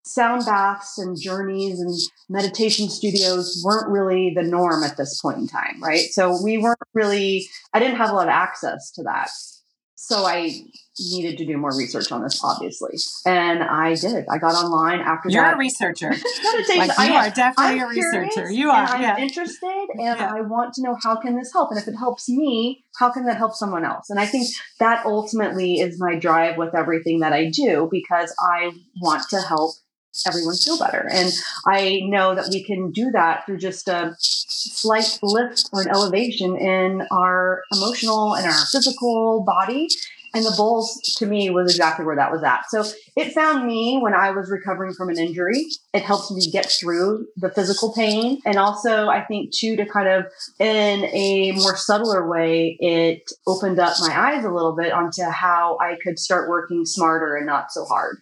sound 0.07 0.45
baths 0.45 0.97
and 0.97 1.19
journeys 1.19 1.79
and 1.79 1.93
meditation 2.29 2.89
studios 2.89 3.61
weren't 3.65 3.89
really 3.89 4.33
the 4.35 4.43
norm 4.43 4.83
at 4.83 4.97
this 4.97 5.19
point 5.21 5.37
in 5.37 5.47
time, 5.47 5.81
right? 5.81 6.09
So 6.11 6.41
we 6.41 6.57
weren't 6.57 6.79
really, 6.93 7.47
I 7.73 7.79
didn't 7.79 7.97
have 7.97 8.09
a 8.09 8.13
lot 8.13 8.27
of 8.27 8.33
access 8.33 8.91
to 8.91 9.03
that. 9.03 9.29
So 9.99 10.25
I 10.25 10.51
needed 10.99 11.37
to 11.39 11.45
do 11.45 11.57
more 11.57 11.75
research 11.75 12.11
on 12.11 12.23
this, 12.23 12.39
obviously. 12.43 12.97
And 13.25 13.63
I 13.63 13.95
did. 13.95 14.25
I 14.29 14.37
got 14.37 14.53
online 14.53 14.99
after 14.99 15.29
You're 15.29 15.43
that. 15.43 15.55
a 15.55 15.57
researcher. 15.57 16.09
Meditation. 16.09 16.77
like 16.77 16.97
you 16.97 17.13
I 17.15 17.27
are 17.27 17.29
definitely 17.31 17.81
I'm 17.81 17.85
a 17.85 17.87
researcher. 17.89 18.49
You 18.51 18.69
are. 18.69 18.85
I'm 18.85 19.01
yeah. 19.01 19.17
interested 19.17 19.87
and 19.93 19.99
Yeah. 19.99 20.31
I 20.33 20.41
want 20.41 20.73
to 20.75 20.83
know 20.83 20.95
how 21.03 21.15
can 21.17 21.35
this 21.35 21.51
help? 21.51 21.71
And 21.71 21.79
if 21.79 21.87
it 21.87 21.95
helps 21.95 22.29
me, 22.29 22.85
how 22.99 23.11
can 23.11 23.25
that 23.25 23.37
help 23.37 23.53
someone 23.53 23.83
else? 23.85 24.09
And 24.09 24.19
I 24.19 24.25
think 24.25 24.47
that 24.79 25.05
ultimately 25.05 25.79
is 25.79 25.99
my 25.99 26.15
drive 26.15 26.57
with 26.57 26.73
everything 26.75 27.19
that 27.19 27.33
I 27.33 27.49
do 27.49 27.87
because 27.91 28.33
I 28.39 28.71
want 29.01 29.29
to 29.29 29.41
help 29.41 29.75
everyone 30.25 30.55
feel 30.55 30.79
better. 30.79 31.07
And 31.11 31.31
I 31.65 32.01
know 32.03 32.35
that 32.35 32.47
we 32.51 32.63
can 32.63 32.91
do 32.91 33.11
that 33.11 33.45
through 33.45 33.57
just 33.57 33.87
a 33.87 34.15
slight 34.19 35.19
lift 35.21 35.69
or 35.73 35.81
an 35.81 35.89
elevation 35.89 36.55
in 36.57 37.05
our 37.11 37.63
emotional 37.71 38.35
and 38.35 38.45
our 38.45 38.65
physical 38.71 39.43
body. 39.45 39.87
And 40.33 40.45
the 40.45 40.53
bowls 40.55 41.01
to 41.17 41.25
me 41.25 41.49
was 41.49 41.71
exactly 41.71 42.05
where 42.05 42.17
that 42.17 42.31
was 42.31 42.43
at. 42.43 42.69
So 42.69 42.83
it 43.15 43.33
found 43.33 43.65
me 43.65 43.97
when 43.99 44.13
I 44.13 44.31
was 44.31 44.51
recovering 44.51 44.93
from 44.93 45.09
an 45.09 45.17
injury. 45.17 45.65
It 45.93 46.03
helped 46.03 46.29
me 46.31 46.51
get 46.51 46.65
through 46.65 47.27
the 47.37 47.49
physical 47.49 47.93
pain. 47.93 48.39
And 48.45 48.57
also, 48.57 49.07
I 49.07 49.23
think, 49.23 49.51
too, 49.51 49.75
to 49.77 49.85
kind 49.85 50.07
of, 50.07 50.25
in 50.59 51.05
a 51.05 51.53
more 51.53 51.75
subtler 51.75 52.27
way, 52.29 52.77
it 52.79 53.31
opened 53.47 53.79
up 53.79 53.95
my 53.99 54.13
eyes 54.15 54.43
a 54.43 54.51
little 54.51 54.75
bit 54.75 54.91
onto 54.91 55.23
how 55.23 55.77
I 55.81 55.97
could 56.03 56.19
start 56.19 56.49
working 56.49 56.85
smarter 56.85 57.35
and 57.35 57.45
not 57.45 57.71
so 57.71 57.85
hard. 57.85 58.19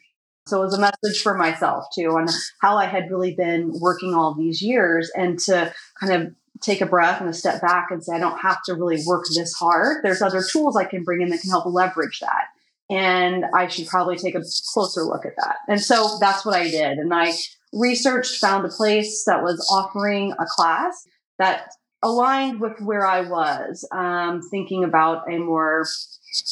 So 0.48 0.62
it 0.62 0.66
was 0.66 0.78
a 0.78 0.80
message 0.80 1.24
for 1.24 1.36
myself 1.36 1.86
too 1.96 2.10
on 2.12 2.28
how 2.62 2.78
I 2.78 2.86
had 2.86 3.10
really 3.10 3.34
been 3.34 3.72
working 3.80 4.14
all 4.14 4.36
these 4.36 4.62
years 4.62 5.12
and 5.16 5.40
to 5.40 5.74
kind 6.00 6.14
of 6.14 6.36
take 6.62 6.82
a 6.82 6.86
breath 6.86 7.20
and 7.20 7.30
a 7.30 7.34
step 7.34 7.62
back 7.62 7.88
and 7.90 8.04
say, 8.04 8.16
I 8.16 8.20
don't 8.20 8.38
have 8.40 8.62
to 8.64 8.76
really 8.76 9.02
work 9.06 9.26
this 9.34 9.54
hard. 9.54 10.04
There's 10.04 10.22
other 10.22 10.44
tools 10.44 10.78
I 10.78 10.86
can 10.86 11.04
bring 11.04 11.22
in 11.22 11.30
that 11.30 11.42
can 11.42 11.50
help 11.50 11.66
leverage 11.66 12.20
that. 12.20 12.46
And 12.90 13.46
I 13.56 13.68
should 13.68 13.88
probably 13.88 14.18
take 14.18 14.36
a 14.36 14.44
closer 14.74 15.02
look 15.02 15.26
at 15.26 15.36
that. 15.38 15.58
And 15.68 15.82
so 15.82 16.18
that's 16.20 16.46
what 16.46 16.56
I 16.56 16.70
did. 16.70 17.00
And 17.00 17.12
I 17.12 17.34
researched, 17.74 18.40
found 18.40 18.66
a 18.66 18.70
place 18.70 19.24
that 19.26 19.42
was 19.42 19.68
offering 19.72 20.32
a 20.34 20.46
class 20.48 21.04
that 21.40 21.70
aligned 22.04 22.62
with 22.62 22.80
where 22.82 23.06
I 23.06 23.22
was, 23.22 23.88
um, 23.92 24.42
thinking 24.52 24.84
about 24.84 25.24
a 25.28 25.40
more 25.40 25.86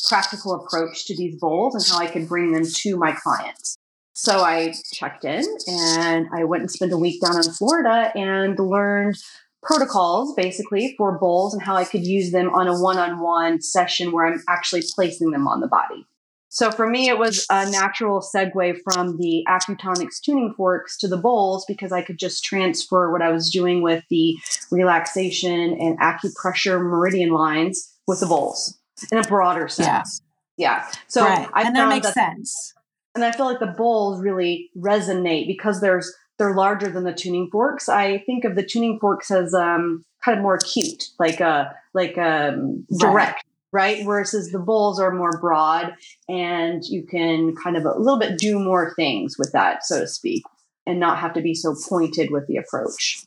practical 0.09 0.55
approach 0.55 1.05
to 1.05 1.15
these 1.15 1.39
goals 1.39 1.75
and 1.75 1.85
how 1.87 2.03
I 2.03 2.09
could 2.09 2.27
bring 2.27 2.51
them 2.51 2.63
to 2.65 2.97
my 2.97 3.11
clients. 3.11 3.77
So 4.13 4.39
I 4.39 4.73
checked 4.93 5.25
in 5.25 5.43
and 5.67 6.27
I 6.33 6.43
went 6.43 6.61
and 6.61 6.71
spent 6.71 6.91
a 6.91 6.97
week 6.97 7.21
down 7.21 7.37
in 7.37 7.51
Florida 7.51 8.11
and 8.15 8.57
learned 8.59 9.17
protocols 9.63 10.35
basically 10.35 10.93
for 10.97 11.17
bowls 11.17 11.53
and 11.53 11.63
how 11.63 11.75
I 11.75 11.83
could 11.83 12.05
use 12.05 12.31
them 12.31 12.49
on 12.49 12.67
a 12.67 12.79
one 12.79 12.97
on 12.97 13.19
one 13.19 13.61
session 13.61 14.11
where 14.11 14.25
I'm 14.27 14.43
actually 14.47 14.83
placing 14.93 15.31
them 15.31 15.47
on 15.47 15.61
the 15.61 15.67
body. 15.67 16.05
So 16.49 16.69
for 16.69 16.87
me, 16.87 17.09
it 17.09 17.17
was 17.17 17.47
a 17.49 17.67
natural 17.71 18.21
segue 18.21 18.77
from 18.83 19.17
the 19.17 19.43
Acutonics 19.49 20.21
tuning 20.21 20.53
forks 20.55 20.97
to 20.99 21.07
the 21.07 21.17
bowls 21.17 21.65
because 21.67 21.91
I 21.91 22.03
could 22.03 22.19
just 22.19 22.45
transfer 22.45 23.11
what 23.11 23.23
I 23.23 23.31
was 23.31 23.49
doing 23.49 23.81
with 23.81 24.03
the 24.11 24.37
relaxation 24.69 25.75
and 25.79 25.99
acupressure 25.99 26.79
meridian 26.79 27.31
lines 27.31 27.97
with 28.07 28.19
the 28.19 28.27
bowls 28.27 28.77
in 29.11 29.17
a 29.17 29.23
broader 29.23 29.67
sense. 29.67 30.21
Yeah. 30.55 30.83
yeah. 30.85 30.91
So 31.07 31.23
right. 31.23 31.49
I 31.51 31.63
and 31.63 31.75
that 31.75 31.89
makes 31.89 32.13
that 32.13 32.13
sense. 32.13 32.75
And 33.15 33.23
I 33.23 33.31
feel 33.31 33.45
like 33.45 33.59
the 33.59 33.67
bowls 33.67 34.21
really 34.21 34.69
resonate 34.77 35.47
because 35.47 35.81
there's 35.81 36.11
they're 36.39 36.55
larger 36.55 36.89
than 36.89 37.03
the 37.03 37.13
tuning 37.13 37.49
forks. 37.51 37.87
I 37.87 38.19
think 38.19 38.43
of 38.43 38.55
the 38.55 38.63
tuning 38.65 38.99
forks 38.99 39.29
as 39.29 39.53
um, 39.53 40.03
kind 40.23 40.37
of 40.37 40.41
more 40.41 40.55
acute, 40.55 41.09
like 41.19 41.39
a 41.39 41.75
like 41.93 42.17
a 42.17 42.57
direct, 42.99 43.45
right. 43.71 44.03
Versus 44.05 44.51
the 44.51 44.59
bowls 44.59 44.99
are 44.99 45.11
more 45.13 45.37
broad, 45.39 45.93
and 46.27 46.83
you 46.85 47.03
can 47.05 47.55
kind 47.55 47.77
of 47.77 47.85
a 47.85 47.97
little 47.97 48.19
bit 48.19 48.37
do 48.37 48.57
more 48.59 48.93
things 48.95 49.35
with 49.37 49.51
that, 49.53 49.85
so 49.85 49.99
to 49.99 50.07
speak, 50.07 50.43
and 50.87 50.99
not 50.99 51.19
have 51.19 51.33
to 51.33 51.41
be 51.41 51.53
so 51.53 51.75
pointed 51.87 52.31
with 52.31 52.47
the 52.47 52.57
approach. 52.57 53.23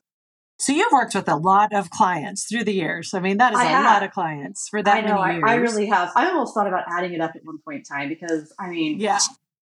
So 0.58 0.72
you've 0.72 0.90
worked 0.90 1.14
with 1.14 1.28
a 1.28 1.36
lot 1.36 1.74
of 1.74 1.90
clients 1.90 2.44
through 2.48 2.64
the 2.64 2.72
years. 2.72 3.12
I 3.12 3.20
mean, 3.20 3.36
that 3.36 3.52
is 3.52 3.58
I 3.58 3.64
a 3.66 3.68
have. 3.68 3.84
lot 3.84 4.02
of 4.02 4.10
clients 4.10 4.68
for 4.68 4.82
that 4.82 4.96
I 4.96 5.00
know. 5.02 5.22
many 5.22 5.42
I. 5.42 5.52
I 5.52 5.54
really 5.56 5.86
have. 5.86 6.10
I 6.16 6.28
almost 6.30 6.54
thought 6.54 6.66
about 6.66 6.84
adding 6.90 7.12
it 7.12 7.20
up 7.20 7.32
at 7.36 7.44
one 7.44 7.58
point 7.58 7.78
in 7.78 7.82
time 7.84 8.08
because 8.08 8.52
I 8.58 8.68
mean, 8.68 8.98
Yeah. 8.98 9.18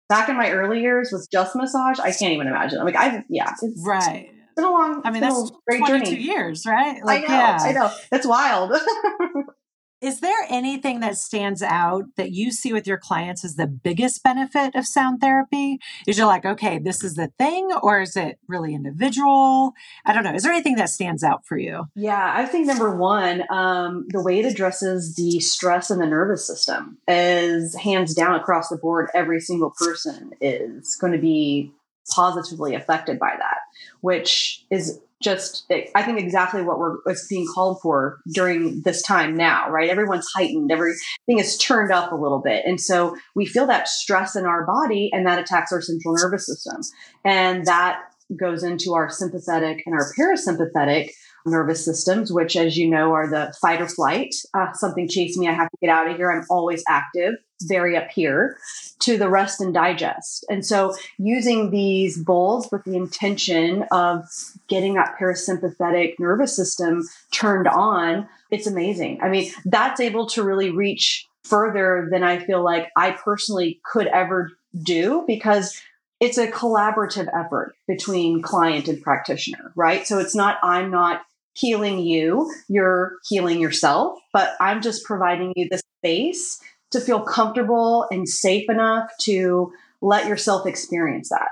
Back 0.09 0.29
in 0.29 0.37
my 0.37 0.51
early 0.51 0.81
years 0.81 1.11
with 1.13 1.29
just 1.31 1.57
massage, 1.57 1.99
I 1.99 2.13
can't 2.13 2.33
even 2.33 2.47
imagine. 2.47 2.79
I'm 2.79 2.87
like, 2.87 2.97
I 2.97 3.25
yeah, 3.29 3.53
it's 3.63 3.83
Right. 3.87 4.31
It's 4.33 4.55
been 4.55 4.65
a 4.65 4.71
long. 4.71 5.03
I 5.05 5.11
mean, 5.11 5.21
that's 5.21 5.51
great 5.69 5.79
22 5.81 6.05
journey. 6.05 6.23
years, 6.23 6.65
right? 6.67 7.01
I 7.07 7.19
know. 7.21 7.27
yeah. 7.29 7.59
I 7.61 7.73
know. 7.73 7.91
That's 8.11 8.27
wild. 8.27 8.73
Is 10.03 10.21
there 10.21 10.37
anything 10.50 11.00
that 11.00 11.17
stands 11.17 11.62
out 11.62 12.05
that 12.17 12.31
you 12.31 12.50
see 12.50 12.73
with 12.73 12.87
your 12.87 12.99
clients 12.99 13.45
as 13.47 13.57
the 13.57 13.67
biggest 13.67 14.23
benefit 14.23 14.75
of 14.75 14.87
sound 14.87 15.23
therapy? 15.23 15.79
Is 16.07 16.19
you're 16.19 16.26
like, 16.26 16.45
okay, 16.45 16.79
this 16.79 17.03
is 17.03 17.15
the 17.15 17.33
thing, 17.38 17.71
or 17.83 18.03
is 18.03 18.15
it 18.15 18.38
really 18.47 18.75
individual? 18.75 19.73
I 20.05 20.12
don't 20.12 20.23
know. 20.23 20.35
Is 20.35 20.43
there 20.43 20.53
anything 20.53 20.76
that 20.76 20.91
stands 20.91 21.25
out 21.25 21.47
for 21.47 21.57
you? 21.57 21.87
Yeah, 21.95 22.35
I 22.37 22.45
think 22.45 22.67
number 22.67 22.95
one, 22.95 23.45
um, 23.50 24.05
the 24.11 24.23
way 24.23 24.38
it 24.38 24.45
addresses 24.45 25.15
the 25.15 25.41
stress 25.41 25.91
in 25.91 25.99
the 25.99 26.07
nervous 26.07 26.47
system 26.47 26.99
is 27.09 27.75
hands 27.76 28.15
down 28.15 28.35
across 28.35 28.69
the 28.69 28.76
board. 28.76 29.09
Every 29.15 29.41
single 29.41 29.73
person 29.79 30.33
is 30.43 30.95
going 31.00 31.15
to 31.15 31.19
be 31.19 31.73
positively 32.15 32.75
affected 32.75 33.19
by 33.19 33.35
that, 33.39 33.59
which 34.01 34.65
is 34.71 35.01
just 35.23 35.71
I 35.95 36.03
think 36.03 36.21
exactly 36.21 36.63
what 36.63 36.79
we're 36.79 36.99
what's 37.05 37.27
being 37.27 37.47
called 37.53 37.81
for 37.81 38.21
during 38.35 38.83
this 38.83 39.03
time 39.03 39.35
now, 39.35 39.71
right? 39.71 39.89
Everyone's 39.89 40.29
heightened, 40.35 40.71
everything 40.71 41.39
is 41.39 41.57
turned 41.57 41.91
up 41.91 42.13
a 42.13 42.17
little 42.17 42.41
bit. 42.41 42.65
And 42.67 42.81
so 42.81 43.17
we 43.35 43.47
feel 43.47 43.67
that 43.67 43.89
stress 43.89 44.37
in 44.37 44.45
our 44.45 44.67
body 44.67 45.11
and 45.13 45.27
that 45.27 45.39
attacks 45.39 45.73
our 45.73 45.81
central 45.81 46.15
nervous 46.15 46.47
system. 46.47 46.83
And 47.25 47.65
that 47.65 48.01
goes 48.39 48.63
into 48.63 48.95
our 48.95 49.09
sympathetic 49.09 49.83
and 49.87 49.95
our 49.95 50.13
parasympathetic 50.19 51.11
nervous 51.47 51.85
systems, 51.85 52.33
which, 52.33 52.57
as 52.57 52.76
you 52.76 52.88
know, 52.88 53.12
are 53.12 53.29
the 53.29 53.55
fight 53.61 53.81
or 53.81 53.88
flight. 53.88 54.35
Uh, 54.55 54.73
something 54.73 55.09
chasing 55.09 55.43
me, 55.43 55.49
I 55.49 55.53
have 55.53 55.71
to 55.71 55.76
get 55.81 55.91
out 55.91 56.11
of 56.11 56.17
here. 56.17 56.31
I'm 56.31 56.45
always 56.50 56.83
active, 56.88 57.35
very 57.62 57.97
up 57.97 58.11
here, 58.11 58.59
to 59.00 59.17
the 59.17 59.29
rest 59.29 59.61
and 59.61 59.73
digest. 59.73 60.45
And 60.50 60.65
so, 60.65 60.95
using 61.19 61.71
these 61.71 62.19
bowls 62.19 62.69
with 62.71 62.85
the 62.85 62.97
intention 62.97 63.85
of 63.93 64.25
getting 64.69 64.95
that 64.95 65.17
parasympathetic 65.21 66.15
nervous 66.19 66.55
system 66.55 67.03
turned 67.33 67.69
on, 67.69 68.29
it's 68.50 68.67
amazing. 68.67 69.21
I 69.23 69.29
mean, 69.29 69.50
that's 69.65 70.00
able 70.00 70.26
to 70.29 70.43
really 70.43 70.71
reach 70.71 71.26
further 71.45 72.09
than 72.11 72.23
I 72.23 72.38
feel 72.38 72.62
like 72.62 72.91
I 72.97 73.12
personally 73.12 73.81
could 73.85 74.09
ever 74.09 74.50
do 74.83 75.25
because 75.26 75.81
it's 76.21 76.38
a 76.38 76.49
collaborative 76.49 77.29
effort 77.38 77.75
between 77.87 78.43
client 78.43 78.88
and 78.88 79.00
practitioner, 79.03 79.73
right? 79.76 80.07
So 80.07 80.19
it's 80.19 80.35
not, 80.35 80.59
I'm 80.62 80.91
not 80.91 81.23
healing 81.57 81.99
you, 81.99 82.53
you're 82.69 83.17
healing 83.29 83.61
yourself, 83.61 84.19
but 84.33 84.55
I'm 84.61 84.83
just 84.83 85.05
providing 85.05 85.53
you 85.57 85.69
the 85.71 85.81
space 85.99 86.61
to 86.93 87.01
feel 87.01 87.21
comfortable 87.21 88.07
and 88.11 88.29
safe 88.29 88.69
enough 88.69 89.11
to 89.23 89.73
let 90.01 90.27
yourself 90.27 90.67
experience 90.67 91.31
that 91.31 91.49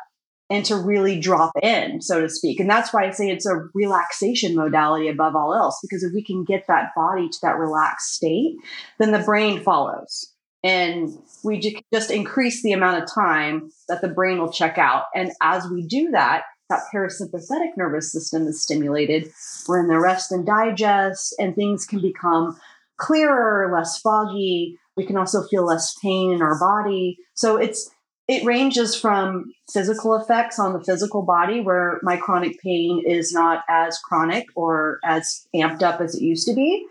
and 0.50 0.64
to 0.66 0.76
really 0.76 1.18
drop 1.18 1.52
in, 1.62 2.02
so 2.02 2.20
to 2.20 2.28
speak. 2.28 2.60
And 2.60 2.68
that's 2.68 2.92
why 2.92 3.06
I 3.06 3.10
say 3.10 3.30
it's 3.30 3.46
a 3.46 3.66
relaxation 3.72 4.54
modality 4.54 5.08
above 5.08 5.34
all 5.34 5.54
else, 5.54 5.78
because 5.82 6.02
if 6.02 6.12
we 6.12 6.22
can 6.22 6.44
get 6.44 6.66
that 6.68 6.90
body 6.94 7.28
to 7.28 7.38
that 7.42 7.56
relaxed 7.56 8.12
state, 8.12 8.56
then 8.98 9.10
the 9.10 9.20
brain 9.20 9.62
follows. 9.62 10.30
And 10.62 11.10
we 11.42 11.74
just 11.92 12.10
increase 12.10 12.62
the 12.62 12.72
amount 12.72 13.02
of 13.02 13.12
time 13.12 13.70
that 13.88 14.02
the 14.02 14.08
brain 14.08 14.38
will 14.38 14.52
check 14.52 14.78
out. 14.78 15.04
And 15.14 15.32
as 15.42 15.66
we 15.66 15.86
do 15.86 16.10
that, 16.12 16.44
that 16.68 16.84
parasympathetic 16.92 17.76
nervous 17.76 18.10
system 18.10 18.46
is 18.46 18.62
stimulated. 18.62 19.30
We're 19.68 19.80
in 19.80 19.88
the 19.88 19.98
rest 19.98 20.32
and 20.32 20.46
digest, 20.46 21.34
and 21.38 21.54
things 21.54 21.84
can 21.84 22.00
become 22.00 22.58
clearer, 22.96 23.70
less 23.72 23.98
foggy. 23.98 24.78
We 24.96 25.04
can 25.04 25.16
also 25.16 25.42
feel 25.42 25.64
less 25.66 25.94
pain 26.00 26.32
in 26.32 26.42
our 26.42 26.58
body. 26.58 27.18
So 27.34 27.56
it's 27.56 27.90
it 28.26 28.44
ranges 28.44 28.98
from 28.98 29.52
physical 29.70 30.14
effects 30.14 30.58
on 30.58 30.72
the 30.72 30.82
physical 30.82 31.22
body, 31.22 31.60
where 31.60 32.00
my 32.02 32.16
chronic 32.16 32.58
pain 32.60 33.02
is 33.06 33.32
not 33.32 33.64
as 33.68 33.98
chronic 33.98 34.46
or 34.54 34.98
as 35.04 35.46
amped 35.54 35.82
up 35.82 36.00
as 36.00 36.14
it 36.14 36.22
used 36.22 36.46
to 36.48 36.54
be, 36.54 36.86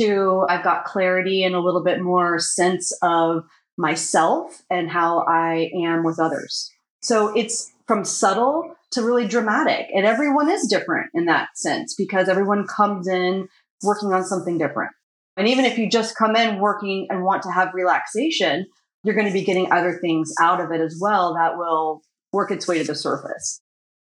to 0.00 0.46
I've 0.48 0.64
got 0.64 0.86
clarity 0.86 1.44
and 1.44 1.54
a 1.54 1.60
little 1.60 1.84
bit 1.84 2.00
more 2.00 2.38
sense 2.38 2.92
of 3.02 3.44
myself 3.76 4.62
and 4.70 4.90
how 4.90 5.24
I 5.28 5.70
am 5.74 6.04
with 6.04 6.18
others. 6.18 6.72
So 7.02 7.36
it's 7.36 7.70
from 7.88 8.04
subtle 8.04 8.74
to 8.92 9.02
really 9.02 9.26
dramatic. 9.26 9.86
And 9.92 10.06
everyone 10.06 10.50
is 10.50 10.68
different 10.68 11.10
in 11.14 11.24
that 11.24 11.48
sense 11.56 11.94
because 11.96 12.28
everyone 12.28 12.66
comes 12.66 13.08
in 13.08 13.48
working 13.82 14.12
on 14.12 14.24
something 14.24 14.58
different. 14.58 14.92
And 15.36 15.48
even 15.48 15.64
if 15.64 15.78
you 15.78 15.88
just 15.88 16.16
come 16.16 16.36
in 16.36 16.60
working 16.60 17.06
and 17.10 17.24
want 17.24 17.42
to 17.44 17.50
have 17.50 17.74
relaxation, 17.74 18.66
you're 19.02 19.14
going 19.14 19.26
to 19.26 19.32
be 19.32 19.44
getting 19.44 19.72
other 19.72 19.98
things 20.00 20.32
out 20.40 20.60
of 20.60 20.70
it 20.70 20.80
as 20.80 20.98
well 21.00 21.34
that 21.34 21.56
will 21.56 22.02
work 22.32 22.50
its 22.50 22.68
way 22.68 22.78
to 22.78 22.84
the 22.84 22.94
surface. 22.94 23.60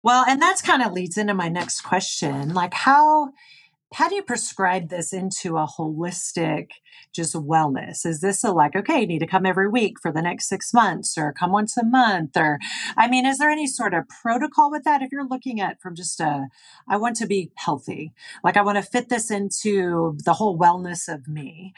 Well, 0.04 0.24
and 0.28 0.42
that's 0.42 0.62
kind 0.62 0.84
of 0.84 0.94
leads 0.94 1.18
into 1.18 1.34
my 1.34 1.50
next 1.50 1.82
question. 1.82 2.54
Like 2.54 2.74
how 2.74 3.30
how 3.94 4.10
do 4.10 4.16
you 4.16 4.24
prescribe 4.24 4.90
this 4.90 5.14
into 5.14 5.58
a 5.58 5.68
holistic 5.68 6.70
just 7.14 7.36
wellness? 7.36 8.06
Is 8.06 8.20
this 8.20 8.44
a 8.44 8.52
like, 8.52 8.76
okay, 8.76 9.02
you 9.02 9.08
need 9.08 9.20
to 9.20 9.28
come 9.28 9.46
every 9.46 9.70
week 9.70 10.00
for 10.02 10.12
the 10.12 10.22
next 10.22 10.50
six 10.50 10.74
months 10.74 11.18
or 11.18 11.32
come 11.32 11.52
once 11.52 11.78
a 11.78 11.86
month? 11.86 12.36
Or, 12.36 12.60
I 12.98 13.08
mean, 13.08 13.26
is 13.26 13.38
there 13.38 13.50
any 13.50 13.68
sort 13.68 13.94
of 13.94 14.10
protocol 14.10 14.72
with 14.72 14.84
that? 14.84 15.02
If 15.02 15.12
you're 15.12 15.28
looking 15.28 15.62
at 15.62 15.82
from 15.82 15.96
just 15.96 16.20
a, 16.20 16.48
I 16.90 16.98
want 16.98 17.16
to 17.18 17.28
be 17.28 17.52
healthy, 17.56 18.12
like 18.44 18.58
I 18.58 18.62
want 18.62 18.78
to 18.78 18.82
fit 18.82 19.10
this 19.10 19.32
into 19.32 20.18
the 20.26 20.34
whole 20.34 20.58
wellness 20.58 21.08
of 21.08 21.28
me, 21.28 21.74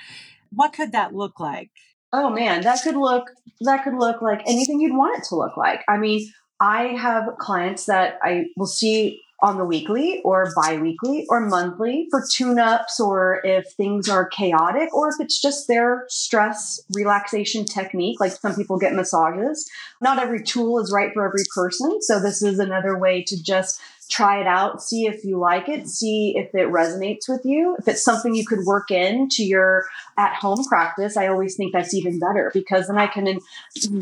what 0.52 0.74
could 0.74 0.94
that 0.94 1.14
look 1.14 1.40
like? 1.40 1.72
Oh 2.14 2.30
man, 2.30 2.62
that 2.62 2.80
could 2.84 2.96
look, 2.96 3.32
that 3.62 3.84
could 3.84 3.96
look 3.96 4.22
like 4.22 4.42
anything 4.48 4.80
you'd 4.80 4.96
want 4.96 5.20
it 5.20 5.26
to 5.26 5.36
look 5.36 5.58
like. 5.58 5.82
I 5.90 5.98
mean, 5.98 6.32
I 6.60 6.96
have 7.00 7.38
clients 7.38 7.86
that 7.86 8.18
I 8.24 8.46
will 8.56 8.66
see 8.66 9.22
on 9.40 9.58
the 9.58 9.66
weekly 9.66 10.22
or 10.24 10.52
bi-weekly 10.56 11.26
or 11.30 11.40
monthly 11.40 12.08
for 12.10 12.24
tune-ups 12.32 13.00
or 13.00 13.40
if 13.44 13.72
things 13.74 14.10
are 14.10 14.28
chaotic 14.28 14.94
or 14.96 15.10
if 15.10 15.16
it's 15.20 15.40
just 15.40 15.68
their 15.68 16.06
stress 16.08 16.82
relaxation 16.94 17.64
technique 17.64 18.20
like 18.20 18.32
some 18.32 18.56
people 18.56 18.80
get 18.80 18.94
massages. 18.94 19.70
Not 20.02 20.18
every 20.20 20.44
tool 20.44 20.80
is 20.80 20.92
right 20.92 21.14
for 21.14 21.26
every 21.26 21.44
person 21.54 22.02
so 22.02 22.20
this 22.20 22.42
is 22.42 22.58
another 22.58 22.98
way 22.98 23.24
to 23.24 23.42
just 23.42 23.80
try 24.10 24.40
it 24.40 24.48
out, 24.48 24.82
see 24.82 25.06
if 25.06 25.24
you 25.24 25.38
like 25.38 25.68
it, 25.70 25.88
see 25.88 26.34
if 26.38 26.54
it 26.54 26.72
resonates 26.72 27.28
with 27.28 27.42
you. 27.44 27.76
If 27.80 27.88
it's 27.88 28.04
something 28.04 28.34
you 28.34 28.46
could 28.46 28.66
work 28.66 28.92
into 28.92 29.44
your 29.44 29.86
at 30.18 30.34
home 30.34 30.64
practice, 30.66 31.18
I 31.18 31.28
always 31.28 31.56
think 31.56 31.74
that's 31.74 31.94
even 31.94 32.20
better 32.20 32.52
because 32.54 32.88
then 32.88 32.98
I 32.98 33.08
can 33.08 33.40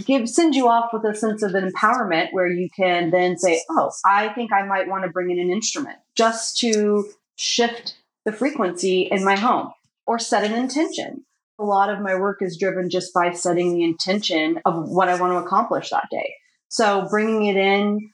give 0.06 0.30
send 0.30 0.56
you 0.56 0.68
off 0.68 0.92
with 0.94 1.04
a 1.06 1.16
sense 1.16 1.44
of 1.44 1.52
empowerment 1.52 2.30
where 2.32 2.48
you 2.48 2.70
can 2.76 3.12
then 3.12 3.38
say, 3.38 3.62
"Oh, 3.70 3.92
I 4.06 4.30
think 4.30 4.54
I 4.54 4.66
might 4.66 4.88
want 4.88 5.04
to 5.04 5.10
bring 5.10 5.32
in 5.32 5.40
an 5.40 5.52
instrument 5.52 5.98
just 6.16 6.58
to 6.60 7.10
shift 7.36 7.98
the 8.26 8.32
frequency 8.32 9.02
in 9.02 9.24
my 9.24 9.36
home 9.36 9.72
or 10.06 10.20
set 10.20 10.44
an 10.44 10.54
intention." 10.54 11.26
A 11.58 11.64
lot 11.64 11.90
of 11.90 12.02
my 12.02 12.16
work 12.16 12.42
is 12.42 12.58
driven 12.58 12.90
just 12.90 13.14
by 13.14 13.32
setting 13.32 13.74
the 13.74 13.84
intention 13.84 14.60
of 14.66 14.90
what 14.90 15.08
I 15.08 15.20
want 15.20 15.34
to 15.34 15.38
accomplish 15.38 15.90
that 15.90 16.10
day. 16.12 16.34
So 16.68 17.08
bringing 17.10 17.46
it 17.46 17.56
in 17.56 18.12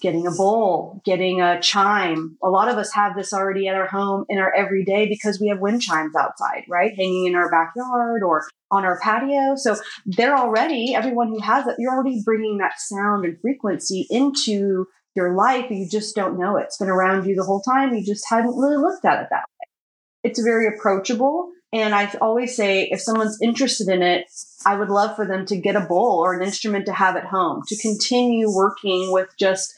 getting 0.00 0.26
a 0.26 0.30
bowl, 0.30 1.00
getting 1.04 1.40
a 1.40 1.60
chime. 1.60 2.36
A 2.42 2.48
lot 2.48 2.68
of 2.68 2.76
us 2.76 2.92
have 2.92 3.16
this 3.16 3.32
already 3.32 3.68
at 3.68 3.74
our 3.74 3.86
home 3.86 4.24
in 4.28 4.38
our 4.38 4.54
everyday 4.54 5.08
because 5.08 5.40
we 5.40 5.48
have 5.48 5.60
wind 5.60 5.82
chimes 5.82 6.14
outside, 6.16 6.64
right? 6.68 6.94
Hanging 6.96 7.26
in 7.26 7.34
our 7.34 7.50
backyard 7.50 8.22
or 8.22 8.46
on 8.70 8.84
our 8.84 8.98
patio. 9.00 9.54
So 9.56 9.76
they're 10.04 10.36
already, 10.36 10.94
everyone 10.94 11.28
who 11.28 11.40
has 11.40 11.66
it, 11.66 11.76
you're 11.78 11.92
already 11.92 12.22
bringing 12.24 12.58
that 12.58 12.78
sound 12.78 13.24
and 13.24 13.40
frequency 13.40 14.06
into 14.10 14.86
your 15.14 15.34
life. 15.34 15.70
You 15.70 15.88
just 15.88 16.14
don't 16.14 16.38
know 16.38 16.56
it. 16.56 16.64
It's 16.64 16.78
been 16.78 16.88
around 16.88 17.26
you 17.26 17.34
the 17.34 17.44
whole 17.44 17.62
time. 17.62 17.94
You 17.94 18.04
just 18.04 18.24
hadn't 18.28 18.56
really 18.56 18.76
looked 18.76 19.04
at 19.04 19.22
it 19.22 19.28
that 19.30 19.44
way. 19.44 20.30
It's 20.30 20.40
very 20.40 20.68
approachable. 20.68 21.50
And 21.72 21.94
I 21.94 22.10
always 22.20 22.56
say 22.56 22.84
if 22.90 23.00
someone's 23.00 23.38
interested 23.42 23.88
in 23.88 24.02
it, 24.02 24.26
I 24.64 24.76
would 24.76 24.88
love 24.88 25.16
for 25.16 25.26
them 25.26 25.46
to 25.46 25.56
get 25.56 25.76
a 25.76 25.80
bowl 25.80 26.20
or 26.24 26.34
an 26.34 26.42
instrument 26.42 26.86
to 26.86 26.92
have 26.92 27.16
at 27.16 27.26
home 27.26 27.62
to 27.66 27.76
continue 27.76 28.50
working 28.50 29.12
with 29.12 29.28
just 29.38 29.74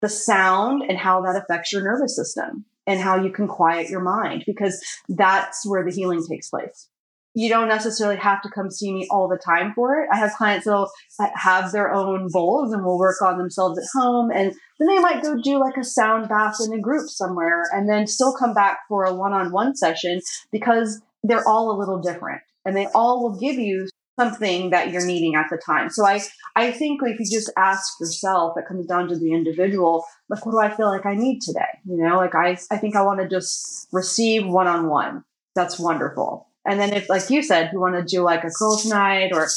the 0.00 0.08
sound 0.08 0.82
and 0.88 0.98
how 0.98 1.22
that 1.22 1.36
affects 1.36 1.72
your 1.72 1.82
nervous 1.82 2.14
system 2.14 2.64
and 2.86 3.00
how 3.00 3.16
you 3.22 3.30
can 3.30 3.48
quiet 3.48 3.88
your 3.88 4.00
mind 4.00 4.44
because 4.46 4.82
that's 5.08 5.66
where 5.66 5.84
the 5.84 5.90
healing 5.90 6.24
takes 6.26 6.50
place. 6.50 6.88
You 7.36 7.48
don't 7.48 7.68
necessarily 7.68 8.18
have 8.18 8.42
to 8.42 8.50
come 8.50 8.70
see 8.70 8.92
me 8.92 9.08
all 9.10 9.26
the 9.26 9.38
time 9.38 9.72
for 9.74 10.00
it. 10.00 10.08
I 10.12 10.18
have 10.18 10.34
clients 10.34 10.66
that'll 10.66 10.90
have 11.34 11.72
their 11.72 11.92
own 11.92 12.28
bowls 12.30 12.72
and 12.72 12.84
will 12.84 12.98
work 12.98 13.20
on 13.22 13.38
themselves 13.38 13.76
at 13.76 13.84
home. 13.92 14.30
And 14.30 14.54
then 14.78 14.88
they 14.88 15.00
might 15.00 15.22
go 15.22 15.36
do 15.42 15.58
like 15.58 15.76
a 15.76 15.82
sound 15.82 16.28
bath 16.28 16.58
in 16.64 16.72
a 16.72 16.80
group 16.80 17.08
somewhere 17.08 17.64
and 17.72 17.88
then 17.88 18.06
still 18.06 18.36
come 18.36 18.54
back 18.54 18.80
for 18.88 19.04
a 19.04 19.14
one 19.14 19.32
on 19.32 19.50
one 19.50 19.74
session 19.74 20.20
because 20.52 21.02
they're 21.24 21.46
all 21.48 21.76
a 21.76 21.78
little 21.78 22.00
different 22.00 22.42
and 22.64 22.76
they 22.76 22.86
all 22.94 23.22
will 23.22 23.40
give 23.40 23.56
you 23.56 23.88
something 24.18 24.70
that 24.70 24.92
you're 24.92 25.04
needing 25.04 25.34
at 25.34 25.46
the 25.50 25.56
time. 25.56 25.90
So 25.90 26.06
I, 26.06 26.20
I 26.54 26.70
think 26.70 27.00
if 27.02 27.18
you 27.18 27.26
just 27.28 27.50
ask 27.56 27.98
yourself, 27.98 28.56
it 28.56 28.66
comes 28.68 28.86
down 28.86 29.08
to 29.08 29.18
the 29.18 29.32
individual, 29.32 30.04
like, 30.28 30.46
what 30.46 30.52
do 30.52 30.60
I 30.60 30.74
feel 30.74 30.86
like 30.86 31.04
I 31.04 31.16
need 31.16 31.40
today? 31.40 31.80
You 31.84 31.96
know, 31.96 32.16
like 32.18 32.34
I, 32.36 32.56
I 32.70 32.76
think 32.76 32.94
I 32.94 33.02
want 33.02 33.20
to 33.20 33.28
just 33.28 33.88
receive 33.90 34.46
one 34.46 34.68
on 34.68 34.88
one. 34.88 35.24
That's 35.56 35.80
wonderful. 35.80 36.46
And 36.64 36.78
then 36.78 36.92
if, 36.92 37.08
like 37.08 37.28
you 37.28 37.42
said, 37.42 37.70
you 37.72 37.80
want 37.80 37.96
to 37.96 38.04
do 38.04 38.22
like 38.22 38.44
a 38.44 38.50
girls 38.56 38.86
night 38.86 39.32
or 39.32 39.48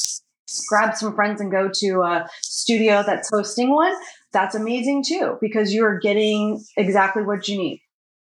grab 0.69 0.95
some 0.95 1.13
friends 1.13 1.39
and 1.39 1.51
go 1.51 1.69
to 1.71 2.01
a 2.01 2.27
studio 2.41 3.03
that's 3.05 3.29
hosting 3.31 3.69
one, 3.69 3.93
that's 4.33 4.55
amazing 4.55 5.03
too, 5.07 5.37
because 5.39 5.73
you're 5.73 5.99
getting 5.99 6.63
exactly 6.77 7.23
what 7.23 7.47
you 7.47 7.57
need. 7.57 7.81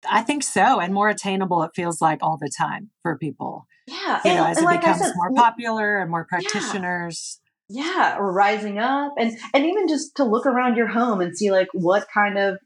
I 0.09 0.21
think 0.21 0.43
so. 0.43 0.79
And 0.79 0.93
more 0.93 1.09
attainable, 1.09 1.63
it 1.63 1.71
feels 1.75 2.01
like 2.01 2.19
all 2.21 2.37
the 2.37 2.51
time 2.55 2.89
for 3.01 3.17
people. 3.17 3.67
Yeah. 3.87 4.21
You 4.23 4.33
know, 4.35 4.45
as 4.45 4.57
it 4.57 4.63
like 4.63 4.81
becomes 4.81 5.01
said, 5.01 5.13
more 5.15 5.33
popular 5.33 5.99
and 5.99 6.09
more 6.09 6.25
practitioners. 6.25 7.39
Yeah. 7.69 7.83
yeah, 7.83 8.17
or 8.17 8.31
rising 8.31 8.77
up 8.77 9.13
and 9.17 9.37
and 9.53 9.65
even 9.65 9.87
just 9.87 10.15
to 10.17 10.23
look 10.23 10.45
around 10.45 10.75
your 10.75 10.87
home 10.87 11.21
and 11.21 11.37
see 11.37 11.51
like 11.51 11.67
what 11.73 12.07
kind 12.13 12.37
of 12.37 12.57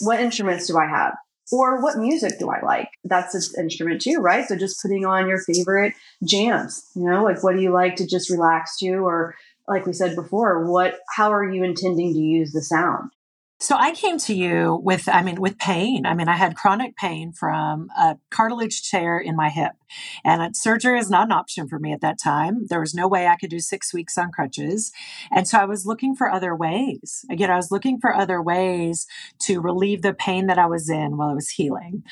what 0.00 0.20
instruments 0.20 0.66
do 0.66 0.76
I 0.76 0.86
have? 0.86 1.14
Or 1.52 1.82
what 1.82 1.98
music 1.98 2.38
do 2.38 2.48
I 2.50 2.64
like? 2.64 2.90
That's 3.02 3.34
an 3.34 3.64
instrument 3.64 4.00
too, 4.02 4.18
right? 4.18 4.46
So 4.46 4.56
just 4.56 4.80
putting 4.80 5.04
on 5.04 5.26
your 5.26 5.40
favorite 5.40 5.94
jams, 6.24 6.86
you 6.94 7.04
know, 7.10 7.24
like 7.24 7.42
what 7.42 7.56
do 7.56 7.60
you 7.62 7.72
like 7.72 7.96
to 7.96 8.06
just 8.06 8.30
relax 8.30 8.76
to? 8.78 8.88
Or 8.88 9.34
like 9.66 9.84
we 9.86 9.92
said 9.92 10.14
before, 10.14 10.70
what 10.70 10.98
how 11.16 11.32
are 11.32 11.50
you 11.50 11.64
intending 11.64 12.12
to 12.12 12.20
use 12.20 12.52
the 12.52 12.62
sound? 12.62 13.10
So 13.62 13.76
I 13.76 13.92
came 13.92 14.16
to 14.20 14.34
you 14.34 14.80
with, 14.82 15.06
I 15.06 15.22
mean, 15.22 15.38
with 15.38 15.58
pain. 15.58 16.06
I 16.06 16.14
mean, 16.14 16.28
I 16.28 16.36
had 16.36 16.56
chronic 16.56 16.96
pain 16.96 17.32
from 17.32 17.90
a 17.96 18.16
cartilage 18.30 18.88
tear 18.90 19.18
in 19.18 19.36
my 19.36 19.50
hip, 19.50 19.72
and 20.24 20.56
surgery 20.56 20.98
is 20.98 21.10
not 21.10 21.26
an 21.26 21.32
option 21.32 21.68
for 21.68 21.78
me 21.78 21.92
at 21.92 22.00
that 22.00 22.18
time. 22.18 22.66
There 22.68 22.80
was 22.80 22.94
no 22.94 23.06
way 23.06 23.26
I 23.26 23.36
could 23.36 23.50
do 23.50 23.60
six 23.60 23.92
weeks 23.92 24.16
on 24.16 24.32
crutches, 24.32 24.92
and 25.30 25.46
so 25.46 25.58
I 25.58 25.66
was 25.66 25.84
looking 25.84 26.16
for 26.16 26.30
other 26.30 26.56
ways. 26.56 27.26
Again, 27.30 27.50
I 27.50 27.56
was 27.56 27.70
looking 27.70 28.00
for 28.00 28.14
other 28.14 28.40
ways 28.40 29.06
to 29.40 29.60
relieve 29.60 30.00
the 30.00 30.14
pain 30.14 30.46
that 30.46 30.58
I 30.58 30.66
was 30.66 30.88
in 30.88 31.18
while 31.18 31.28
I 31.28 31.34
was 31.34 31.50
healing. 31.50 32.02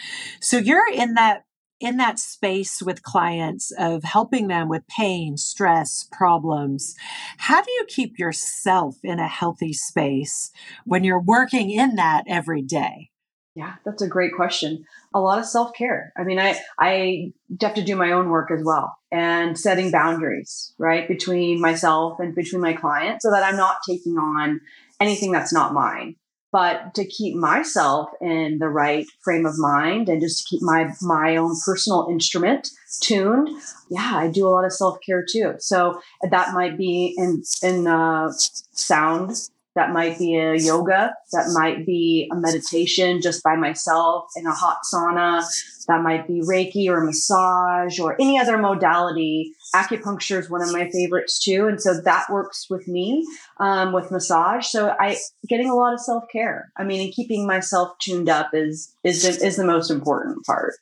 So 0.41 0.59
you're 0.59 0.93
in 0.93 1.15
that 1.15 1.45
in 1.81 1.97
that 1.99 2.19
space 2.19 2.83
with 2.83 3.03
clients 3.03 3.73
of 3.79 4.03
helping 4.05 4.49
them 4.49 4.69
with 4.69 4.87
pain, 4.89 5.37
stress, 5.37 6.09
problems, 6.11 6.95
how 7.39 7.63
do 7.63 7.71
you 7.71 7.85
keep 7.89 8.19
yourself 8.19 8.97
in 9.03 9.19
a 9.19 9.29
healthy 9.29 9.73
space 9.73 10.51
when 10.85 11.05
you're 11.05 11.21
working 11.21 11.71
in 11.71 11.97
that 11.97 12.25
every 12.27 12.63
day? 12.63 13.11
Yeah, 13.55 13.75
that's 13.85 14.03
a 14.03 14.09
great 14.09 14.35
question. 14.37 14.85
A 15.13 15.21
lot 15.21 15.41
of 15.41 15.45
self 15.45 15.73
care. 15.75 16.13
I 16.17 16.23
mean, 16.23 16.39
I 16.39 16.61
I 16.79 17.33
have 17.61 17.75
to 17.75 17.83
do 17.83 17.97
my 17.97 18.13
own 18.13 18.29
work 18.29 18.53
as 18.53 18.63
well, 18.65 18.97
and 19.11 19.59
setting 19.59 19.91
boundaries 19.91 20.75
right 20.79 21.09
between 21.09 21.61
myself 21.61 22.21
and 22.21 22.37
between 22.37 22.61
my 22.61 22.75
client, 22.75 23.21
so 23.21 23.33
that 23.33 23.43
I'm 23.43 23.57
not 23.57 23.79
taking 23.89 24.17
on 24.17 24.61
anything 25.01 25.33
that's 25.33 25.53
not 25.53 25.75
mine 25.75 26.15
but 26.53 26.95
to 26.95 27.05
keep 27.05 27.35
myself 27.35 28.09
in 28.21 28.59
the 28.59 28.69
right 28.69 29.07
frame 29.23 29.47
of 29.47 29.59
mind 29.59 30.09
and 30.09 30.21
just 30.21 30.43
to 30.43 30.49
keep 30.49 30.63
my 30.63 30.91
my 31.03 31.37
own 31.37 31.55
personal 31.65 32.09
instrument 32.11 32.69
tuned 33.01 33.49
yeah 33.91 34.13
i 34.15 34.29
do 34.29 34.47
a 34.47 34.51
lot 34.51 34.65
of 34.65 34.73
self-care 34.73 35.25
too. 35.31 35.55
So 35.59 36.01
that 36.31 36.55
might 36.55 36.79
be 36.79 37.15
in 37.17 37.43
in 37.63 37.87
uh, 37.87 38.33
sound 38.73 39.33
that 39.75 39.93
might 39.93 40.19
be 40.19 40.35
a 40.37 40.57
yoga 40.57 41.15
that 41.33 41.53
might 41.55 41.87
be 41.87 42.29
a 42.33 42.37
meditation 42.37 43.21
just 43.21 43.45
by 43.45 43.55
myself 43.55 44.25
in 44.37 44.47
a 44.47 44.53
hot 44.53 44.79
sauna 44.93 45.45
that 45.87 46.03
might 46.03 46.27
be 46.27 46.41
reiki 46.41 46.89
or 46.89 47.05
massage 47.05 47.99
or 48.01 48.15
any 48.21 48.39
other 48.39 48.59
modality 48.59 49.53
acupuncture 49.75 50.39
is 50.39 50.51
one 50.51 50.63
of 50.63 50.73
my 50.73 50.91
favorites 50.91 51.43
too 51.43 51.67
and 51.69 51.81
so 51.81 52.01
that 52.01 52.27
works 52.31 52.67
with 52.71 52.87
me 52.89 53.27
um, 53.59 53.93
with 53.93 54.11
massage. 54.11 54.67
So 54.67 54.95
i 54.99 55.17
getting 55.49 55.69
a 55.69 55.75
lot 55.75 55.95
of 55.95 56.01
self-care 56.01 56.73
i 56.77 56.85
mean 56.85 57.01
and 57.01 57.13
keeping 57.13 57.47
myself 57.47 57.99
tuned 57.99 58.29
up 58.29 58.51
is 58.53 58.95
is 59.05 59.23
the, 59.23 59.47
is 59.47 59.57
the 59.57 59.65
most 59.65 59.91
important 59.91 60.45
part. 60.45 60.75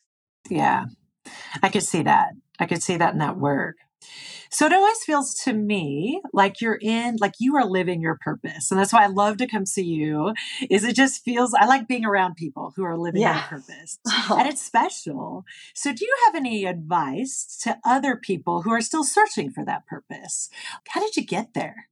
Yeah. 0.49 0.87
I 1.63 1.69
could 1.69 1.83
see 1.83 2.03
that. 2.03 2.31
I 2.59 2.67
could 2.67 2.83
see 2.83 2.97
that 2.97 3.13
in 3.13 3.19
that 3.19 3.37
work 3.37 3.77
so 4.51 4.67
it 4.67 4.73
always 4.73 5.03
feels 5.05 5.35
to 5.45 5.53
me 5.53 6.21
like 6.33 6.61
you're 6.61 6.79
in, 6.81 7.17
like 7.21 7.35
you 7.39 7.57
are 7.57 7.65
living 7.65 8.01
your 8.01 8.17
purpose. 8.17 8.71
And 8.71 8.81
that's 8.81 8.93
why 8.93 9.05
I 9.05 9.09
love 9.09 9.37
to 9.39 9.47
come 9.47 9.67
see 9.67 9.85
you 9.85 10.33
is 10.71 10.85
it 10.85 10.97
just 10.97 11.25
feels, 11.25 11.55
I 11.55 11.67
like 11.67 11.89
being 11.89 12.05
around 12.05 12.37
people 12.37 12.73
who 12.77 12.85
are 12.85 12.97
living 12.97 13.23
yeah. 13.23 13.35
their 13.35 13.61
purpose 13.61 13.99
oh. 14.07 14.37
and 14.39 14.49
it's 14.49 14.63
special. 14.63 15.45
So 15.75 15.93
do 15.93 16.05
you 16.05 16.17
have 16.27 16.35
any 16.35 16.65
advice 16.65 17.59
to 17.63 17.79
other 17.85 18.17
people 18.17 18.63
who 18.63 18.73
are 18.73 18.81
still 18.81 19.05
searching 19.05 19.51
for 19.51 19.65
that 19.65 19.87
purpose? 19.87 20.49
How 20.89 21.01
did 21.01 21.17
you 21.17 21.25
get 21.25 21.55
there? 21.55 21.89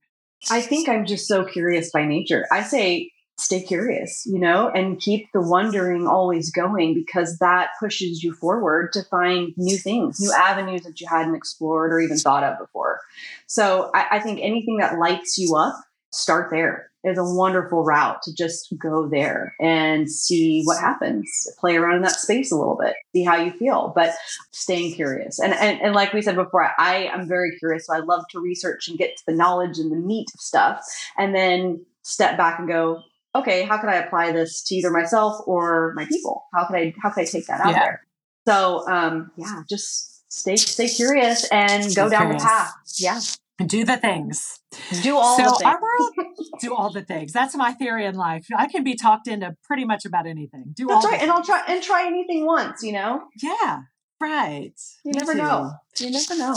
I 0.50 0.60
think 0.60 0.88
I'm 0.88 1.06
just 1.06 1.26
so 1.26 1.44
curious 1.44 1.90
by 1.90 2.06
nature. 2.06 2.46
I 2.52 2.62
say 2.62 3.12
stay 3.44 3.62
curious, 3.62 4.24
you 4.26 4.38
know, 4.38 4.70
and 4.70 4.98
keep 4.98 5.30
the 5.32 5.40
wondering 5.40 6.06
always 6.06 6.50
going 6.50 6.94
because 6.94 7.38
that 7.38 7.68
pushes 7.78 8.22
you 8.22 8.32
forward 8.32 8.90
to 8.94 9.02
find 9.02 9.52
new 9.58 9.76
things, 9.76 10.18
new 10.18 10.32
avenues 10.32 10.82
that 10.82 10.98
you 11.00 11.06
hadn't 11.06 11.34
explored 11.34 11.92
or 11.92 12.00
even 12.00 12.16
thought 12.16 12.42
of 12.42 12.58
before. 12.58 13.00
So 13.46 13.90
I, 13.94 14.06
I 14.12 14.20
think 14.20 14.40
anything 14.42 14.78
that 14.78 14.98
lights 14.98 15.36
you 15.36 15.54
up, 15.56 15.76
start 16.10 16.50
there. 16.50 16.90
Is 17.04 17.18
a 17.18 17.22
wonderful 17.22 17.84
route 17.84 18.22
to 18.22 18.34
just 18.34 18.72
go 18.78 19.06
there 19.06 19.54
and 19.60 20.10
see 20.10 20.62
what 20.64 20.80
happens. 20.80 21.30
Play 21.58 21.76
around 21.76 21.96
in 21.96 22.02
that 22.02 22.12
space 22.12 22.50
a 22.50 22.56
little 22.56 22.78
bit 22.80 22.94
see 23.14 23.22
how 23.22 23.36
you 23.36 23.52
feel 23.52 23.92
but 23.94 24.14
staying 24.50 24.94
curious. 24.94 25.38
And 25.38 25.52
and, 25.52 25.82
and 25.82 25.94
like 25.94 26.14
we 26.14 26.22
said 26.22 26.34
before 26.34 26.70
i 26.78 27.10
am 27.12 27.28
very 27.28 27.58
curious 27.58 27.86
so 27.86 27.94
i 27.94 27.98
love 27.98 28.24
to 28.30 28.40
research 28.40 28.88
and 28.88 28.96
get 28.96 29.18
to 29.18 29.22
the 29.26 29.34
knowledge 29.34 29.78
and 29.78 29.92
the 29.92 29.96
meat 29.96 30.28
of 30.32 30.40
stuff 30.40 30.82
and 31.18 31.34
then 31.34 31.84
step 32.02 32.38
back 32.38 32.58
and 32.58 32.68
go 32.68 33.02
okay, 33.34 33.64
how 33.64 33.78
can 33.78 33.88
I 33.88 33.96
apply 33.96 34.32
this 34.32 34.62
to 34.64 34.74
either 34.74 34.90
myself 34.90 35.42
or 35.46 35.92
my 35.96 36.04
people? 36.06 36.44
How 36.54 36.66
can 36.66 36.76
I 36.76 36.94
how 37.02 37.10
can 37.10 37.22
I 37.22 37.26
take 37.26 37.46
that 37.46 37.60
out 37.60 37.72
yeah. 37.72 37.80
there? 37.80 38.06
So 38.46 38.88
um, 38.88 39.30
yeah, 39.36 39.62
just 39.68 40.30
stay 40.32 40.56
stay 40.56 40.88
curious 40.88 41.48
and 41.50 41.94
go 41.94 42.08
down 42.08 42.22
curious. 42.22 42.42
the 42.42 42.48
path. 42.48 42.72
Yeah. 42.98 43.20
Do 43.64 43.84
the 43.84 43.96
things. 43.96 44.58
Do 45.02 45.16
all 45.16 45.36
so 45.36 45.44
the 45.44 45.50
things. 45.50 45.62
our 45.62 45.80
world 45.80 46.34
do 46.60 46.74
all 46.74 46.92
the 46.92 47.02
things. 47.02 47.32
That's 47.32 47.54
my 47.54 47.72
theory 47.72 48.04
in 48.04 48.16
life. 48.16 48.46
I 48.56 48.66
can 48.66 48.82
be 48.82 48.96
talked 48.96 49.28
into 49.28 49.56
pretty 49.62 49.84
much 49.84 50.04
about 50.04 50.26
anything. 50.26 50.72
Do 50.74 50.86
That's 50.86 51.04
all 51.04 51.10
right. 51.12 51.22
And 51.22 51.30
I'll 51.30 51.44
try 51.44 51.62
and 51.68 51.80
try 51.80 52.04
anything 52.04 52.46
once, 52.46 52.82
you 52.82 52.92
know? 52.92 53.22
Yeah. 53.40 53.82
Right. 54.20 54.74
You 55.04 55.12
Me 55.12 55.18
never 55.18 55.32
too. 55.34 55.38
know. 55.38 55.72
You 55.98 56.10
never 56.10 56.36
know. 56.36 56.56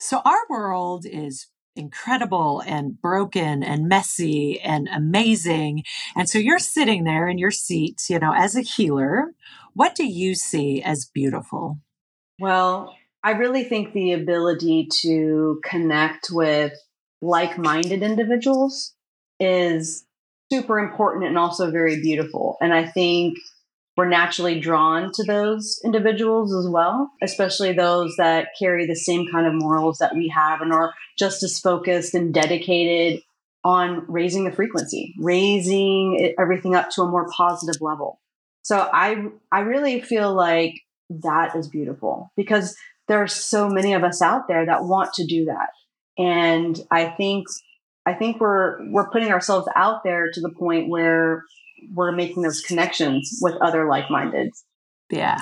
So 0.00 0.20
our 0.22 0.40
world 0.50 1.06
is 1.10 1.46
incredible 1.78 2.62
and 2.66 3.00
broken 3.00 3.62
and 3.62 3.88
messy 3.88 4.60
and 4.60 4.88
amazing. 4.88 5.84
And 6.16 6.28
so 6.28 6.38
you're 6.38 6.58
sitting 6.58 7.04
there 7.04 7.28
in 7.28 7.38
your 7.38 7.50
seat, 7.50 8.02
you 8.10 8.18
know, 8.18 8.32
as 8.36 8.56
a 8.56 8.62
healer. 8.62 9.34
What 9.74 9.94
do 9.94 10.06
you 10.06 10.34
see 10.34 10.82
as 10.82 11.06
beautiful? 11.06 11.78
Well, 12.40 12.94
I 13.22 13.32
really 13.32 13.64
think 13.64 13.92
the 13.92 14.12
ability 14.12 14.88
to 15.02 15.60
connect 15.64 16.28
with 16.30 16.72
like 17.20 17.58
minded 17.58 18.02
individuals 18.02 18.94
is 19.40 20.04
super 20.52 20.78
important 20.78 21.24
and 21.26 21.38
also 21.38 21.70
very 21.70 22.00
beautiful. 22.00 22.56
And 22.60 22.72
I 22.72 22.86
think 22.86 23.38
we're 23.98 24.08
naturally 24.08 24.60
drawn 24.60 25.10
to 25.12 25.24
those 25.24 25.80
individuals 25.84 26.54
as 26.54 26.70
well, 26.70 27.10
especially 27.20 27.72
those 27.72 28.14
that 28.16 28.50
carry 28.56 28.86
the 28.86 28.94
same 28.94 29.26
kind 29.28 29.44
of 29.44 29.52
morals 29.52 29.98
that 29.98 30.14
we 30.14 30.28
have 30.28 30.60
and 30.60 30.72
are 30.72 30.94
just 31.18 31.42
as 31.42 31.58
focused 31.58 32.14
and 32.14 32.32
dedicated 32.32 33.20
on 33.64 34.04
raising 34.06 34.44
the 34.44 34.52
frequency, 34.52 35.16
raising 35.18 36.32
everything 36.38 36.76
up 36.76 36.90
to 36.90 37.02
a 37.02 37.08
more 37.08 37.28
positive 37.36 37.82
level. 37.82 38.20
So 38.62 38.88
I 38.92 39.30
I 39.50 39.60
really 39.60 40.00
feel 40.00 40.32
like 40.32 40.74
that 41.10 41.56
is 41.56 41.66
beautiful 41.66 42.30
because 42.36 42.76
there 43.08 43.20
are 43.20 43.26
so 43.26 43.68
many 43.68 43.94
of 43.94 44.04
us 44.04 44.22
out 44.22 44.46
there 44.46 44.64
that 44.64 44.84
want 44.84 45.12
to 45.14 45.26
do 45.26 45.46
that. 45.46 45.70
And 46.16 46.80
I 46.92 47.06
think 47.06 47.48
I 48.06 48.14
think 48.14 48.40
we're 48.40 48.78
we're 48.92 49.10
putting 49.10 49.32
ourselves 49.32 49.66
out 49.74 50.04
there 50.04 50.30
to 50.30 50.40
the 50.40 50.50
point 50.50 50.88
where 50.88 51.42
we're 51.92 52.12
making 52.12 52.42
those 52.42 52.60
connections 52.60 53.38
with 53.40 53.54
other 53.62 53.88
like-minded. 53.88 54.50
Yeah. 55.10 55.38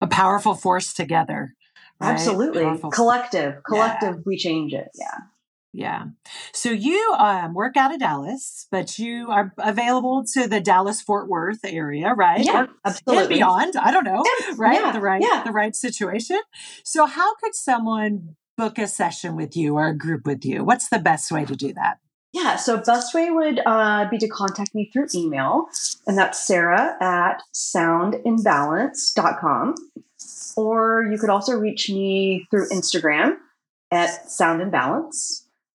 A 0.00 0.06
powerful 0.06 0.54
force 0.54 0.92
together. 0.92 1.54
Right? 2.00 2.10
Absolutely. 2.10 2.64
Powerful. 2.64 2.90
Collective. 2.90 3.62
Collective 3.66 4.14
yeah. 4.16 4.22
we 4.26 4.36
change 4.36 4.72
it. 4.72 4.88
Yeah. 4.94 5.18
Yeah. 5.72 6.04
So 6.54 6.70
you 6.70 7.14
um, 7.18 7.52
work 7.52 7.76
out 7.76 7.92
of 7.92 8.00
Dallas, 8.00 8.66
but 8.70 8.98
you 8.98 9.30
are 9.30 9.52
available 9.58 10.24
to 10.32 10.48
the 10.48 10.58
Dallas 10.58 11.02
Fort 11.02 11.28
Worth 11.28 11.64
area, 11.64 12.14
right? 12.14 12.42
Yeah, 12.42 12.62
or, 12.62 12.68
absolutely. 12.86 13.24
And 13.24 13.28
beyond. 13.28 13.76
I 13.76 13.90
don't 13.90 14.04
know, 14.04 14.24
yeah, 14.24 14.54
right? 14.56 14.80
Yeah, 14.80 14.92
the 14.92 15.00
right, 15.00 15.20
yeah. 15.22 15.42
the 15.44 15.52
right 15.52 15.76
situation. 15.76 16.40
So 16.82 17.04
how 17.04 17.34
could 17.36 17.54
someone 17.54 18.36
book 18.56 18.78
a 18.78 18.86
session 18.86 19.36
with 19.36 19.54
you 19.54 19.74
or 19.74 19.88
a 19.88 19.96
group 19.96 20.26
with 20.26 20.46
you? 20.46 20.64
What's 20.64 20.88
the 20.88 20.98
best 20.98 21.30
way 21.30 21.44
to 21.44 21.54
do 21.54 21.74
that? 21.74 21.98
Yeah, 22.36 22.56
so 22.56 22.76
best 22.76 23.14
way 23.14 23.30
would 23.30 23.62
uh, 23.64 24.06
be 24.10 24.18
to 24.18 24.28
contact 24.28 24.74
me 24.74 24.90
through 24.92 25.06
email, 25.14 25.68
and 26.06 26.18
that's 26.18 26.46
Sarah 26.46 26.94
at 27.00 27.42
soundinbalance.com. 27.54 29.74
Or 30.54 31.08
you 31.10 31.16
could 31.16 31.30
also 31.30 31.54
reach 31.54 31.88
me 31.88 32.46
through 32.50 32.68
Instagram 32.68 33.36
at 33.90 34.30
Sound 34.30 34.60
and 34.60 34.70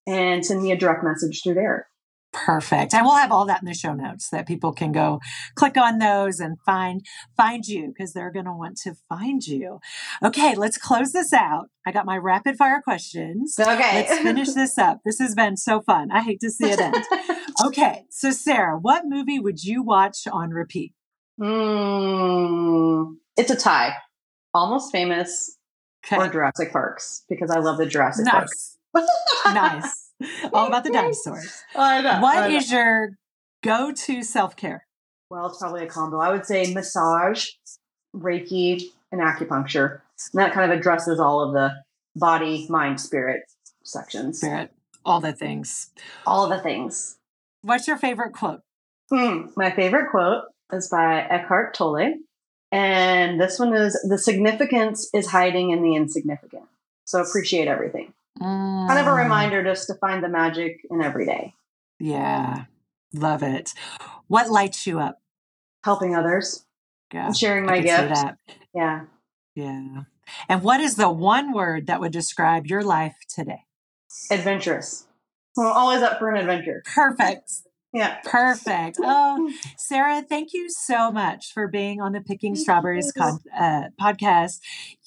and 0.05 0.45
send 0.45 0.61
me 0.61 0.71
a 0.71 0.77
direct 0.77 1.03
message 1.03 1.41
through 1.41 1.55
there. 1.55 1.87
Perfect. 2.33 2.93
And 2.93 3.05
we'll 3.05 3.15
have 3.15 3.31
all 3.31 3.45
that 3.45 3.61
in 3.61 3.67
the 3.67 3.73
show 3.73 3.93
notes 3.93 4.29
that 4.29 4.47
people 4.47 4.71
can 4.71 4.93
go 4.93 5.19
click 5.55 5.75
on 5.75 5.99
those 5.99 6.39
and 6.39 6.57
find 6.65 7.05
find 7.35 7.67
you 7.67 7.87
because 7.87 8.13
they're 8.13 8.31
going 8.31 8.45
to 8.45 8.53
want 8.53 8.77
to 8.83 8.95
find 9.09 9.45
you. 9.45 9.79
Okay, 10.23 10.55
let's 10.55 10.77
close 10.77 11.11
this 11.11 11.33
out. 11.33 11.69
I 11.85 11.91
got 11.91 12.05
my 12.05 12.17
rapid 12.17 12.55
fire 12.55 12.81
questions. 12.81 13.57
Okay. 13.59 14.07
Let's 14.07 14.19
finish 14.19 14.53
this 14.53 14.77
up. 14.77 15.01
This 15.03 15.19
has 15.19 15.35
been 15.35 15.57
so 15.57 15.81
fun. 15.81 16.09
I 16.11 16.21
hate 16.21 16.39
to 16.41 16.49
see 16.49 16.69
it 16.69 16.79
end. 16.79 17.03
okay. 17.65 18.05
So 18.09 18.31
Sarah, 18.31 18.77
what 18.77 19.03
movie 19.05 19.39
would 19.39 19.63
you 19.63 19.83
watch 19.83 20.25
on 20.31 20.51
repeat? 20.51 20.93
Hmm. 21.37 23.15
It's 23.35 23.51
a 23.51 23.57
tie. 23.57 23.95
Almost 24.53 24.91
famous 24.93 25.57
okay. 26.05 26.15
or 26.15 26.29
Jurassic 26.29 26.71
Parks 26.71 27.23
because 27.27 27.51
I 27.51 27.59
love 27.59 27.77
the 27.77 27.85
Jurassic 27.85 28.25
nice. 28.25 28.77
Park. 28.93 29.05
nice. 29.53 30.00
All 30.53 30.67
about 30.67 30.83
the 30.83 30.91
dinosaurs. 30.91 31.63
I 31.75 32.01
know. 32.01 32.19
What 32.21 32.37
I 32.37 32.47
know. 32.49 32.55
is 32.55 32.71
your 32.71 33.17
go 33.63 33.91
to 33.91 34.23
self 34.23 34.55
care? 34.55 34.85
Well, 35.29 35.47
it's 35.47 35.59
probably 35.59 35.83
a 35.83 35.87
combo. 35.87 36.19
I 36.19 36.29
would 36.29 36.45
say 36.45 36.73
massage, 36.73 37.47
Reiki, 38.15 38.83
and 39.11 39.21
acupuncture. 39.21 40.01
And 40.33 40.41
that 40.41 40.53
kind 40.53 40.71
of 40.71 40.77
addresses 40.77 41.19
all 41.19 41.41
of 41.41 41.53
the 41.53 41.71
body, 42.15 42.67
mind, 42.69 42.99
spirit 42.99 43.43
sections. 43.83 44.39
Spirit, 44.39 44.71
all 45.05 45.19
the 45.19 45.33
things. 45.33 45.91
All 46.25 46.47
the 46.47 46.59
things. 46.59 47.17
What's 47.61 47.87
your 47.87 47.97
favorite 47.97 48.33
quote? 48.33 48.61
Hmm, 49.09 49.47
my 49.55 49.71
favorite 49.71 50.09
quote 50.09 50.43
is 50.71 50.89
by 50.89 51.21
Eckhart 51.21 51.73
Tolle. 51.73 52.15
And 52.71 53.39
this 53.39 53.59
one 53.59 53.73
is 53.73 53.93
The 54.07 54.17
significance 54.17 55.09
is 55.13 55.27
hiding 55.27 55.71
in 55.71 55.83
the 55.83 55.95
insignificant. 55.95 56.63
So 57.05 57.21
appreciate 57.21 57.67
everything. 57.67 58.10
Mm. 58.41 58.87
Kind 58.87 58.99
of 58.99 59.07
a 59.07 59.09
mm. 59.11 59.23
reminder 59.23 59.63
just 59.63 59.87
to 59.87 59.95
find 59.95 60.23
the 60.23 60.29
magic 60.29 60.77
in 60.89 61.01
every 61.01 61.25
day. 61.25 61.53
Yeah, 61.99 62.65
love 63.13 63.43
it. 63.43 63.73
What 64.27 64.49
lights 64.49 64.87
you 64.87 64.99
up? 64.99 65.21
Helping 65.83 66.15
others. 66.15 66.65
Yeah, 67.13 67.31
sharing 67.31 67.65
my 67.65 67.81
gifts. 67.81 68.21
Yeah. 68.73 69.01
Yeah. 69.55 70.03
And 70.47 70.63
what 70.63 70.79
is 70.79 70.95
the 70.95 71.09
one 71.09 71.53
word 71.53 71.87
that 71.87 71.99
would 71.99 72.11
describe 72.11 72.67
your 72.67 72.83
life 72.83 73.15
today? 73.27 73.65
Adventurous. 74.29 75.07
Well, 75.55 75.71
always 75.71 76.01
up 76.01 76.19
for 76.19 76.29
an 76.29 76.37
adventure. 76.37 76.83
Perfect. 76.85 77.51
Yeah. 77.93 78.19
Perfect. 78.23 78.97
Oh, 79.03 79.51
Sarah, 79.77 80.21
thank 80.21 80.53
you 80.53 80.69
so 80.69 81.11
much 81.11 81.51
for 81.53 81.67
being 81.67 81.99
on 81.99 82.13
the 82.13 82.21
Picking 82.21 82.55
Strawberries 82.55 83.11
con- 83.11 83.39
uh, 83.57 83.89
podcast. 83.99 84.59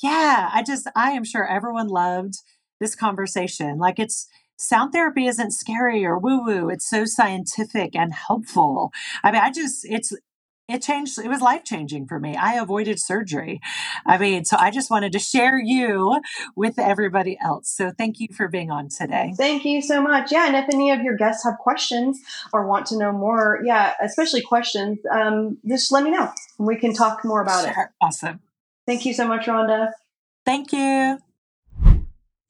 Yeah, 0.02 0.50
I 0.52 0.62
just, 0.62 0.88
I 0.94 1.12
am 1.12 1.24
sure 1.24 1.46
everyone 1.46 1.88
loved 1.88 2.34
this 2.84 2.94
conversation. 2.94 3.78
Like 3.78 3.98
it's, 3.98 4.28
sound 4.56 4.92
therapy 4.92 5.26
isn't 5.26 5.50
scary 5.50 6.04
or 6.04 6.18
woo 6.18 6.44
woo. 6.44 6.68
It's 6.68 6.88
so 6.88 7.04
scientific 7.04 7.96
and 7.96 8.12
helpful. 8.14 8.92
I 9.24 9.32
mean, 9.32 9.42
I 9.42 9.50
just, 9.50 9.84
it's, 9.84 10.12
it 10.66 10.80
changed 10.80 11.18
it 11.18 11.28
was 11.28 11.42
life 11.42 11.62
changing 11.64 12.06
for 12.06 12.18
me. 12.18 12.36
I 12.36 12.54
avoided 12.54 12.98
surgery. 12.98 13.60
I 14.06 14.16
mean 14.16 14.46
so 14.46 14.56
i 14.58 14.70
just 14.70 14.90
wanted 14.90 15.12
to 15.12 15.18
share 15.18 15.58
you 15.58 16.20
with 16.56 16.78
everybody 16.78 17.36
else. 17.44 17.68
So 17.68 17.92
thank 17.96 18.18
you 18.18 18.28
for 18.34 18.48
being 18.48 18.70
on 18.70 18.88
today. 18.88 19.34
Thank 19.36 19.66
you 19.66 19.82
so 19.82 20.00
much. 20.00 20.32
Yeah 20.32 20.46
and 20.46 20.56
if 20.56 20.64
any 20.72 20.90
of 20.90 21.02
your 21.02 21.16
guests 21.16 21.44
have 21.44 21.58
questions 21.58 22.18
or 22.52 22.66
want 22.66 22.86
to 22.86 22.98
know 22.98 23.12
more 23.12 23.60
yeah 23.64 23.92
especially 24.02 24.40
questions 24.40 24.98
um, 25.12 25.58
just 25.68 25.92
let 25.92 26.02
me 26.02 26.10
know. 26.10 26.30
And 26.58 26.66
we 26.66 26.76
can 26.76 26.94
talk 26.94 27.24
more 27.24 27.42
about 27.42 27.64
sure. 27.64 27.84
it 27.84 27.88
awesome. 28.00 28.40
Thank 28.86 29.04
you 29.04 29.12
so 29.12 29.28
much 29.28 29.44
rhonda. 29.44 29.90
Thank 30.46 30.72
you 30.72 31.18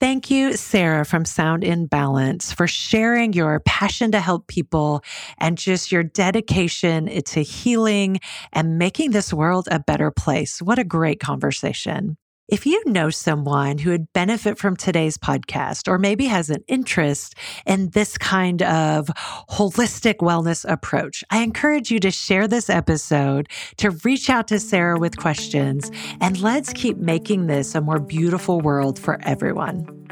Thank 0.01 0.31
you, 0.31 0.55
Sarah 0.55 1.05
from 1.05 1.25
Sound 1.25 1.65
in 1.65 1.87
Balance, 1.87 2.53
for 2.53 2.67
sharing 2.67 3.33
your 3.33 3.61
passion 3.61 4.13
to 4.13 4.21
help 4.21 4.49
people 4.49 5.03
and 5.39 5.57
just 5.57 5.91
your 5.91 6.03
dedication 6.03 7.07
to 7.23 7.43
healing 7.43 8.19
and 8.53 8.79
making 8.79 9.13
this 9.13 9.33
world 9.33 9.69
a 9.71 9.79
better 9.81 10.11
place. 10.11 10.61
What 10.61 10.79
a 10.79 10.85
great 10.85 11.21
conversation. 11.21 12.19
If 12.47 12.67
you 12.67 12.83
know 12.85 13.09
someone 13.09 13.79
who 13.79 13.91
would 13.91 14.13
benefit 14.13 14.59
from 14.59 14.77
today's 14.77 15.17
podcast, 15.17 15.89
or 15.89 15.97
maybe 15.97 16.27
has 16.27 16.51
an 16.51 16.63
interest 16.69 17.35
in 17.65 17.89
this 17.91 18.19
kind 18.19 18.61
of 18.61 19.07
holistic 19.49 20.17
wellness 20.17 20.71
approach, 20.71 21.25
I 21.31 21.43
encourage 21.43 21.91
you 21.91 21.99
to 22.01 22.11
share 22.11 22.47
this 22.47 22.69
episode, 22.69 23.49
to 23.79 23.93
reach 24.05 24.29
out 24.29 24.49
to 24.49 24.61
Sarah 24.61 24.99
with 24.99 25.17
questions, 25.17 25.91
and 26.21 26.39
let's 26.39 26.75
keep 26.75 26.99
making 26.99 27.47
this 27.47 27.75
a 27.75 27.81
more 27.81 27.99
beautiful 27.99 28.61
world 28.61 28.99
for 28.99 29.19
everyone. 29.23 30.04